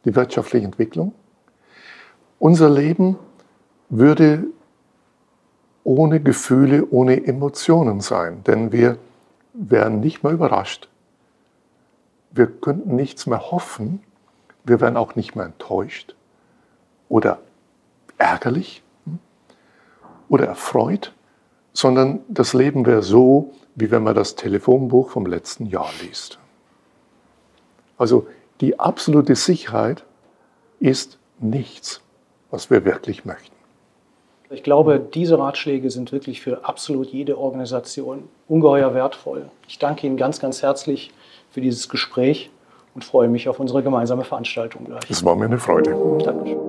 die 0.05 0.15
wirtschaftliche 0.15 0.65
Entwicklung. 0.65 1.13
Unser 2.39 2.69
Leben 2.69 3.17
würde 3.89 4.45
ohne 5.83 6.19
Gefühle, 6.19 6.87
ohne 6.89 7.25
Emotionen 7.25 8.01
sein, 8.01 8.43
denn 8.43 8.71
wir 8.71 8.97
wären 9.53 9.99
nicht 9.99 10.23
mehr 10.23 10.33
überrascht. 10.33 10.89
Wir 12.31 12.47
könnten 12.47 12.95
nichts 12.95 13.25
mehr 13.25 13.51
hoffen. 13.51 14.01
Wir 14.63 14.81
wären 14.81 14.97
auch 14.97 15.15
nicht 15.15 15.35
mehr 15.35 15.45
enttäuscht 15.45 16.15
oder 17.07 17.39
ärgerlich 18.17 18.83
oder 20.29 20.45
erfreut, 20.45 21.13
sondern 21.73 22.21
das 22.27 22.53
Leben 22.53 22.85
wäre 22.85 23.03
so, 23.03 23.51
wie 23.75 23.91
wenn 23.91 24.03
man 24.03 24.15
das 24.15 24.35
Telefonbuch 24.35 25.09
vom 25.09 25.25
letzten 25.25 25.65
Jahr 25.65 25.89
liest. 26.01 26.39
Also 27.97 28.27
die 28.61 28.79
absolute 28.79 29.35
Sicherheit 29.35 30.03
ist 30.79 31.19
nichts, 31.39 32.01
was 32.51 32.69
wir 32.69 32.85
wirklich 32.85 33.25
möchten. 33.25 33.55
Ich 34.51 34.63
glaube, 34.63 34.99
diese 34.99 35.37
Ratschläge 35.37 35.91
sind 35.91 36.11
wirklich 36.11 36.41
für 36.41 36.65
absolut 36.65 37.09
jede 37.09 37.37
Organisation 37.37 38.23
ungeheuer 38.47 38.95
wertvoll. 38.95 39.49
Ich 39.67 39.77
danke 39.77 40.07
Ihnen 40.07 40.17
ganz, 40.17 40.39
ganz 40.39 40.63
herzlich 40.63 41.11
für 41.51 41.61
dieses 41.61 41.87
Gespräch 41.87 42.49
und 42.95 43.05
freue 43.05 43.27
mich 43.29 43.47
auf 43.47 43.59
unsere 43.59 43.83
gemeinsame 43.83 44.23
Veranstaltung 44.23 44.85
gleich. 44.85 45.09
Es 45.09 45.23
war 45.23 45.35
mir 45.35 45.45
eine 45.45 45.59
Freude. 45.59 45.91
Dankeschön. 46.23 46.68